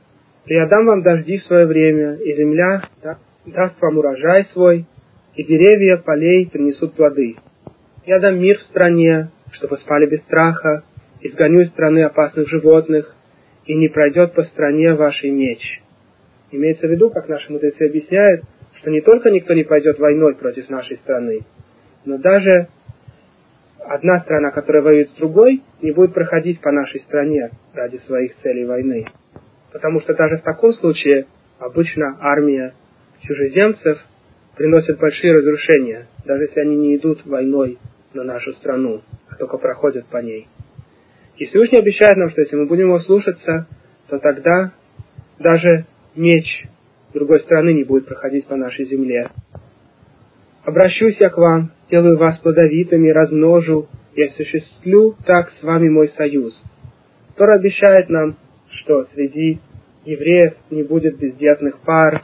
то 0.47 0.55
я 0.55 0.67
дам 0.67 0.87
вам 0.87 1.03
дожди 1.03 1.39
в 1.39 1.43
свое 1.43 1.67
время, 1.67 2.15
и 2.15 2.35
земля 2.35 2.83
даст 3.47 3.81
вам 3.81 3.99
урожай 3.99 4.45
свой, 4.47 4.87
и 5.35 5.45
деревья 5.45 5.97
полей 5.97 6.49
принесут 6.51 6.95
плоды. 6.95 7.37
Я 8.07 8.19
дам 8.19 8.39
мир 8.41 8.59
в 8.59 8.63
стране, 8.63 9.31
чтобы 9.53 9.79
спали 9.79 10.07
без 10.07 10.21
страха, 10.23 10.85
изгоню 11.21 11.63
из 11.63 11.69
страны 11.69 12.03
опасных 12.03 12.49
животных, 12.49 13.15
и 13.67 13.75
не 13.75 13.89
пройдет 13.89 14.35
по 14.35 14.43
стране 14.43 14.95
вашей 14.95 15.31
меч. 15.31 15.81
Имеется 16.51 16.89
в 16.89 16.91
виду, 16.91 17.11
как 17.11 17.29
наши 17.29 17.53
мудрецы 17.53 17.83
объясняют, 17.83 18.43
что 18.77 18.91
не 18.91 19.01
только 19.01 19.31
никто 19.31 19.55
не 19.55 19.63
пойдет 19.63 19.99
войной 19.99 20.35
против 20.35 20.69
нашей 20.71 20.97
страны, 20.97 21.41
но 22.05 22.19
даже 22.19 22.69
одна 23.87 24.21
страна, 24.21 24.51
которая 24.51 24.83
воюет 24.83 25.09
с 25.09 25.15
другой, 25.15 25.63
не 25.83 25.93
будет 25.93 26.15
проходить 26.15 26.61
по 26.61 26.71
нашей 26.71 27.01
стране 27.01 27.51
ради 27.75 27.99
своих 27.99 28.37
целей 28.43 28.65
войны. 28.65 29.07
Потому 29.73 30.01
что 30.01 30.15
даже 30.15 30.37
в 30.37 30.43
таком 30.43 30.73
случае 30.75 31.27
обычно 31.59 32.17
армия 32.21 32.75
чужеземцев 33.21 33.99
приносит 34.57 34.99
большие 34.99 35.35
разрушения, 35.35 36.07
даже 36.25 36.45
если 36.45 36.61
они 36.61 36.77
не 36.77 36.97
идут 36.97 37.25
войной 37.25 37.79
на 38.13 38.25
нашу 38.25 38.53
страну, 38.55 39.03
а 39.29 39.37
только 39.37 39.59
проходят 39.59 40.07
по 40.07 40.19
ней. 40.19 40.49
И 41.37 41.47
Всевышний 41.47 41.79
обещает 41.79 42.17
нам, 42.17 42.31
что 42.31 42.43
если 42.43 42.57
мы 42.57 42.67
будем 42.67 42.89
его 42.89 42.99
слушаться, 43.01 43.67
то 44.09 44.19
тогда 44.19 44.73
даже 45.39 45.87
меч 46.15 46.67
другой 47.15 47.41
страны 47.41 47.73
не 47.73 47.85
будет 47.85 48.07
проходить 48.07 48.47
по 48.47 48.57
нашей 48.57 48.85
земле. 48.85 49.29
Обращусь 50.65 51.17
я 51.19 51.31
к 51.31 51.39
вам, 51.39 51.73
сделаю 51.87 52.19
вас 52.19 52.39
плодовитыми, 52.39 53.09
размножу 53.09 53.89
и 54.15 54.23
осуществлю 54.25 55.17
так 55.25 55.51
с 55.51 55.63
вами 55.63 55.89
мой 55.89 56.09
союз. 56.09 56.61
Тора 57.37 57.57
обещает 57.57 58.09
нам, 58.11 58.37
что 58.71 59.05
среди 59.15 59.59
евреев 60.05 60.55
не 60.71 60.83
будет 60.83 61.19
бездетных 61.19 61.79
пар, 61.81 62.23